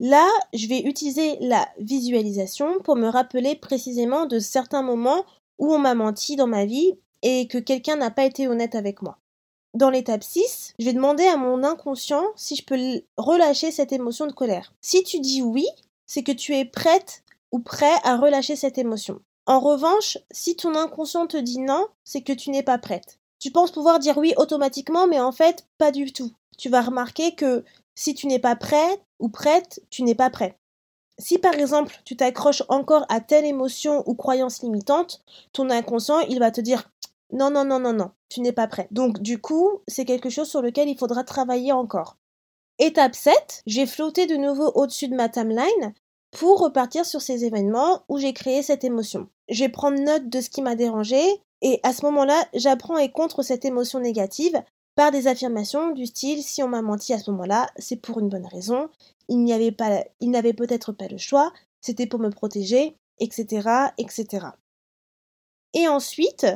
là, 0.01 0.27
je 0.53 0.67
vais 0.67 0.81
utiliser 0.81 1.37
la 1.41 1.69
visualisation 1.79 2.81
pour 2.81 2.97
me 2.97 3.09
rappeler 3.09 3.55
précisément 3.55 4.27
de 4.27 4.39
certains 4.39 4.83
moments 4.83 5.25
où 5.59 5.73
on 5.73 5.79
m'a 5.79 5.95
menti 5.95 6.37
dans 6.37 6.47
ma 6.47 6.67
vie 6.67 6.95
et 7.23 7.47
que 7.49 7.59
quelqu'un 7.59 7.97
n'a 7.97 8.11
pas 8.11 8.25
été 8.25 8.49
honnête 8.49 8.75
avec 8.75 9.03
moi. 9.03 9.19
Dans 9.75 9.91
l'étape 9.91 10.25
6, 10.25 10.75
je 10.79 10.85
vais 10.85 10.93
demander 10.95 11.27
à 11.27 11.37
mon 11.37 11.63
inconscient 11.63 12.25
si 12.35 12.57
je 12.57 12.65
peux 12.65 13.03
relâcher 13.17 13.71
cette 13.71 13.93
émotion 13.93 14.27
de 14.27 14.33
colère. 14.33 14.73
Si 14.81 15.03
tu 15.03 15.21
dis 15.21 15.43
oui, 15.43 15.67
c'est 16.07 16.23
que 16.23 16.33
tu 16.33 16.55
es 16.55 16.65
prête 16.65 17.25
ou 17.53 17.61
prêt 17.61 17.95
à 18.05 18.17
relâcher 18.17 18.57
cette 18.57 18.79
émotion. 18.79 19.21
En 19.47 19.61
revanche, 19.61 20.19
si 20.31 20.57
ton 20.57 20.75
inconscient 20.75 21.27
te 21.27 21.37
dit 21.37 21.61
non, 21.61 21.87
c'est 22.05 22.23
que 22.23 22.33
tu 22.33 22.51
n'es 22.51 22.65
pas 22.65 22.79
prête. 22.79 23.19
Tu 23.39 23.51
penses 23.51 23.71
pouvoir 23.71 23.99
dire 23.99 24.19
oui 24.19 24.35
automatiquement, 24.37 25.07
mais 25.07 25.21
en 25.21 25.33
fait, 25.33 25.67
pas 25.79 25.93
du 25.93 26.13
tout. 26.13 26.33
Tu 26.59 26.69
vas 26.69 26.83
remarquer 26.83 27.35
que 27.35 27.65
si 27.95 28.15
tu 28.15 28.27
n'es 28.27 28.39
pas 28.39 28.57
prête 28.57 29.01
ou 29.19 29.29
prête, 29.29 29.81
tu 29.91 30.03
n'es 30.03 30.15
pas 30.15 30.31
prêt. 30.31 30.59
Si 31.19 31.39
par 31.39 31.55
exemple 31.55 31.99
tu 32.05 32.17
t'accroches 32.17 32.63
encore 32.69 33.07
à 33.09 33.21
telle 33.21 33.47
émotion 33.47 34.03
ou 34.07 34.15
croyance 34.15 34.63
limitante, 34.63 35.23
ton 35.53 35.71
inconscient 35.71 36.21
il 36.21 36.39
va 36.39 36.51
te 36.51 36.61
dire 36.61 36.91
Non, 37.33 37.51
non, 37.51 37.65
non, 37.65 37.79
non, 37.79 37.93
non, 37.93 38.11
tu 38.29 38.41
n'es 38.41 38.53
pas 38.53 38.67
prêt. 38.67 38.89
Donc 38.91 39.21
du 39.21 39.41
coup, 39.41 39.81
c'est 39.89 40.05
quelque 40.05 40.29
chose 40.29 40.49
sur 40.49 40.61
lequel 40.61 40.89
il 40.89 40.99
faudra 40.99 41.25
travailler 41.25 41.73
encore. 41.73 42.17
Étape 42.79 43.15
7, 43.15 43.63
j'ai 43.67 43.87
flotté 43.87 44.27
de 44.27 44.37
nouveau 44.37 44.71
au-dessus 44.75 45.09
de 45.09 45.15
ma 45.15 45.31
timeline 45.31 45.95
pour 46.31 46.61
repartir 46.61 47.07
sur 47.07 47.21
ces 47.21 47.45
événements 47.45 48.05
où 48.09 48.19
j'ai 48.19 48.33
créé 48.33 48.63
cette 48.63 48.85
émotion. 48.85 49.29
Je 49.49 49.65
vais 49.65 49.69
prendre 49.69 49.99
note 49.99 50.29
de 50.29 50.41
ce 50.41 50.51
qui 50.51 50.63
m'a 50.63 50.75
dérangé 50.75 51.21
et 51.63 51.81
à 51.83 51.93
ce 51.93 52.05
moment-là, 52.07 52.47
j'apprends 52.55 52.99
et 52.99 53.11
contre 53.11 53.43
cette 53.43 53.65
émotion 53.65 54.01
négative 54.01 54.63
par 54.95 55.11
des 55.11 55.27
affirmations 55.29 55.93
du 55.93 56.07
style 56.07 56.43
si 56.43 56.63
on 56.63 56.69
m'a 56.69 56.83
menti 56.83 57.13
à 57.13 57.19
ce 57.19 57.31
moment-là, 57.31 57.69
c'est 57.77 57.97
pour 57.97 58.19
une 58.19 58.29
bonne 58.29 58.47
raison, 58.47 58.89
il 59.29 59.45
n'y 59.45 59.53
avait 59.53 59.73
pas 59.73 60.05
il 60.21 60.31
n'avait 60.31 60.55
peut-être 60.55 60.93
pas 60.93 61.09
le 61.09 61.19
choix, 61.19 61.53
c'était 61.81 62.07
pour 62.07 62.21
me 62.21 62.31
protéger, 62.31 62.97
etc., 63.19 63.91
etc. 63.99 64.47
Et 65.75 65.89
ensuite, 65.89 66.47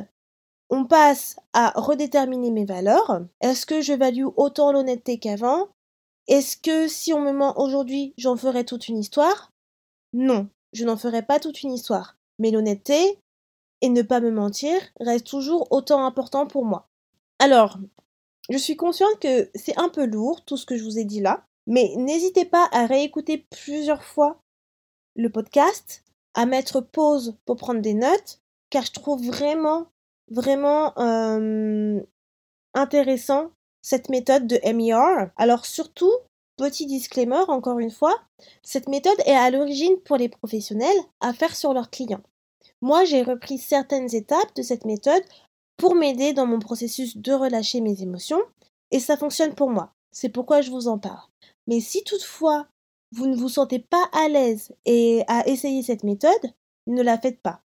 on 0.69 0.85
passe 0.85 1.35
à 1.53 1.71
redéterminer 1.75 2.49
mes 2.49 2.65
valeurs. 2.65 3.21
Est-ce 3.41 3.65
que 3.65 3.81
je 3.81 3.93
value 3.93 4.25
autant 4.37 4.71
l'honnêteté 4.71 5.19
qu'avant? 5.19 5.67
Est-ce 6.27 6.57
que 6.57 6.87
si 6.87 7.13
on 7.13 7.21
me 7.21 7.33
ment 7.33 7.59
aujourd'hui, 7.59 8.13
j'en 8.17 8.37
ferai 8.37 8.65
toute 8.65 8.87
une 8.87 8.97
histoire? 8.97 9.50
Non, 10.13 10.49
je 10.73 10.85
n'en 10.85 10.97
ferai 10.97 11.21
pas 11.21 11.39
toute 11.39 11.63
une 11.63 11.71
histoire. 11.71 12.17
Mais 12.39 12.51
l'honnêteté 12.51 13.19
et 13.81 13.89
ne 13.89 14.01
pas 14.01 14.19
me 14.19 14.31
mentir 14.31 14.79
reste 14.99 15.27
toujours 15.27 15.67
autant 15.71 16.05
important 16.05 16.47
pour 16.47 16.65
moi. 16.65 16.87
Alors, 17.39 17.77
je 18.49 18.57
suis 18.57 18.75
consciente 18.75 19.19
que 19.19 19.49
c'est 19.55 19.77
un 19.77 19.89
peu 19.89 20.05
lourd 20.05 20.43
tout 20.45 20.57
ce 20.57 20.65
que 20.65 20.77
je 20.77 20.83
vous 20.83 20.99
ai 20.99 21.05
dit 21.05 21.21
là, 21.21 21.45
mais 21.67 21.93
n'hésitez 21.95 22.45
pas 22.45 22.67
à 22.71 22.85
réécouter 22.85 23.45
plusieurs 23.49 24.03
fois 24.03 24.39
le 25.15 25.29
podcast, 25.29 26.03
à 26.33 26.45
mettre 26.45 26.81
pause 26.81 27.37
pour 27.45 27.57
prendre 27.57 27.81
des 27.81 27.93
notes, 27.93 28.41
car 28.69 28.85
je 28.85 28.91
trouve 28.91 29.25
vraiment, 29.25 29.87
vraiment 30.29 30.97
euh, 30.97 31.99
intéressant 32.73 33.51
cette 33.81 34.09
méthode 34.09 34.47
de 34.47 34.59
MER. 34.73 35.31
Alors 35.37 35.65
surtout, 35.65 36.11
petit 36.57 36.85
disclaimer 36.85 37.43
encore 37.47 37.79
une 37.79 37.91
fois, 37.91 38.15
cette 38.63 38.87
méthode 38.87 39.19
est 39.25 39.35
à 39.35 39.49
l'origine 39.49 39.97
pour 40.05 40.17
les 40.17 40.29
professionnels 40.29 40.97
à 41.19 41.33
faire 41.33 41.55
sur 41.55 41.73
leurs 41.73 41.89
clients. 41.89 42.23
Moi, 42.81 43.05
j'ai 43.05 43.23
repris 43.23 43.57
certaines 43.57 44.13
étapes 44.15 44.55
de 44.55 44.61
cette 44.61 44.85
méthode 44.85 45.23
pour 45.77 45.95
m'aider 45.95 46.33
dans 46.33 46.45
mon 46.45 46.59
processus 46.59 47.17
de 47.17 47.33
relâcher 47.33 47.81
mes 47.81 48.01
émotions, 48.01 48.41
et 48.91 48.99
ça 48.99 49.17
fonctionne 49.17 49.55
pour 49.55 49.69
moi. 49.69 49.93
C'est 50.11 50.29
pourquoi 50.29 50.61
je 50.61 50.71
vous 50.71 50.87
en 50.87 50.99
parle. 50.99 51.27
Mais 51.67 51.79
si 51.79 52.03
toutefois 52.03 52.67
vous 53.11 53.27
ne 53.27 53.35
vous 53.35 53.49
sentez 53.49 53.79
pas 53.79 54.05
à 54.13 54.29
l'aise 54.29 54.73
et 54.85 55.23
à 55.27 55.47
essayer 55.47 55.83
cette 55.83 56.03
méthode, 56.03 56.53
ne 56.87 57.01
la 57.01 57.17
faites 57.17 57.41
pas. 57.41 57.61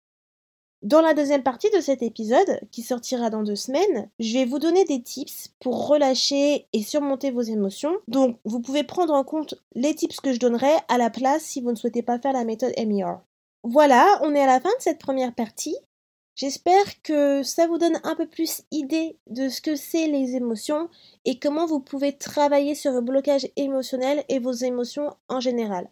Dans 0.84 1.00
la 1.00 1.14
deuxième 1.14 1.42
partie 1.42 1.70
de 1.70 1.80
cet 1.80 2.02
épisode, 2.02 2.60
qui 2.70 2.82
sortira 2.82 3.30
dans 3.30 3.42
deux 3.42 3.56
semaines, 3.56 4.10
je 4.18 4.34
vais 4.34 4.44
vous 4.44 4.58
donner 4.58 4.84
des 4.84 5.02
tips 5.02 5.48
pour 5.58 5.88
relâcher 5.88 6.68
et 6.74 6.82
surmonter 6.82 7.30
vos 7.30 7.40
émotions. 7.40 7.96
Donc, 8.06 8.38
vous 8.44 8.60
pouvez 8.60 8.82
prendre 8.84 9.14
en 9.14 9.24
compte 9.24 9.54
les 9.74 9.94
tips 9.94 10.20
que 10.20 10.34
je 10.34 10.38
donnerai 10.38 10.72
à 10.88 10.98
la 10.98 11.08
place 11.08 11.42
si 11.42 11.62
vous 11.62 11.70
ne 11.70 11.76
souhaitez 11.76 12.02
pas 12.02 12.18
faire 12.18 12.34
la 12.34 12.44
méthode 12.44 12.74
MER. 12.76 13.14
Voilà, 13.62 14.20
on 14.24 14.34
est 14.34 14.42
à 14.42 14.46
la 14.46 14.60
fin 14.60 14.68
de 14.68 14.80
cette 14.82 14.98
première 14.98 15.34
partie. 15.34 15.74
J'espère 16.34 17.00
que 17.02 17.42
ça 17.42 17.66
vous 17.66 17.78
donne 17.78 17.98
un 18.04 18.14
peu 18.14 18.26
plus 18.26 18.60
idée 18.70 19.16
de 19.30 19.48
ce 19.48 19.62
que 19.62 19.76
c'est 19.76 20.06
les 20.06 20.36
émotions 20.36 20.90
et 21.24 21.38
comment 21.38 21.64
vous 21.64 21.80
pouvez 21.80 22.12
travailler 22.12 22.74
sur 22.74 22.92
le 22.92 23.00
blocage 23.00 23.48
émotionnel 23.56 24.22
et 24.28 24.38
vos 24.38 24.52
émotions 24.52 25.16
en 25.30 25.40
général. 25.40 25.88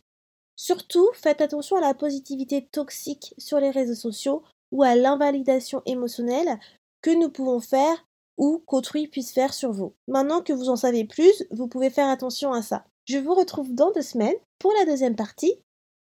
Surtout, 0.54 1.08
faites 1.14 1.40
attention 1.40 1.76
à 1.76 1.80
la 1.80 1.94
positivité 1.94 2.68
toxique 2.70 3.34
sur 3.38 3.58
les 3.58 3.70
réseaux 3.70 3.94
sociaux 3.94 4.42
ou 4.72 4.82
à 4.82 4.96
l'invalidation 4.96 5.82
émotionnelle 5.86 6.58
que 7.02 7.10
nous 7.10 7.28
pouvons 7.28 7.60
faire 7.60 8.04
ou 8.38 8.62
qu'autrui 8.66 9.06
puisse 9.06 9.32
faire 9.32 9.54
sur 9.54 9.72
vous. 9.72 9.94
Maintenant 10.08 10.40
que 10.40 10.52
vous 10.52 10.68
en 10.68 10.76
savez 10.76 11.04
plus, 11.04 11.44
vous 11.50 11.68
pouvez 11.68 11.90
faire 11.90 12.08
attention 12.08 12.52
à 12.52 12.62
ça. 12.62 12.84
Je 13.04 13.18
vous 13.18 13.34
retrouve 13.34 13.74
dans 13.74 13.92
deux 13.92 14.02
semaines 14.02 14.34
pour 14.58 14.72
la 14.78 14.86
deuxième 14.86 15.16
partie. 15.16 15.54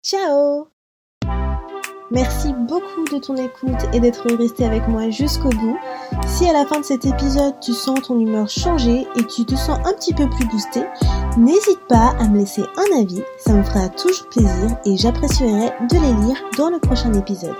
Ciao 0.03 0.69
Merci 2.12 2.53
beaucoup 2.53 3.05
de 3.12 3.19
ton 3.19 3.35
écoute 3.35 3.83
et 3.92 3.99
d'être 3.99 4.33
resté 4.37 4.64
avec 4.64 4.87
moi 4.87 5.11
jusqu'au 5.11 5.49
bout. 5.49 5.77
Si 6.29 6.49
à 6.49 6.53
la 6.53 6.64
fin 6.64 6.79
de 6.79 6.85
cet 6.85 7.05
épisode 7.05 7.59
tu 7.61 7.73
sens 7.73 8.01
ton 8.03 8.21
humeur 8.21 8.49
changer 8.49 9.09
et 9.16 9.27
tu 9.27 9.45
te 9.45 9.57
sens 9.57 9.81
un 9.85 9.92
petit 9.92 10.14
peu 10.14 10.31
plus 10.31 10.47
boosté, 10.47 10.85
n'hésite 11.37 11.81
pas 11.88 12.14
à 12.21 12.29
me 12.29 12.38
laisser 12.38 12.62
un 12.62 13.01
avis, 13.01 13.23
ça 13.38 13.55
me 13.55 13.64
fera 13.64 13.88
toujours 13.88 14.29
plaisir 14.29 14.79
et 14.85 14.97
j'apprécierai 14.97 15.71
de 15.90 15.95
les 15.95 16.27
lire 16.27 16.40
dans 16.57 16.71
le 16.71 16.79
prochain 16.79 17.12
épisode. 17.12 17.57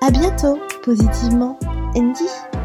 À 0.00 0.10
bientôt, 0.12 0.58
positivement, 0.84 1.58
Andy. 1.96 2.57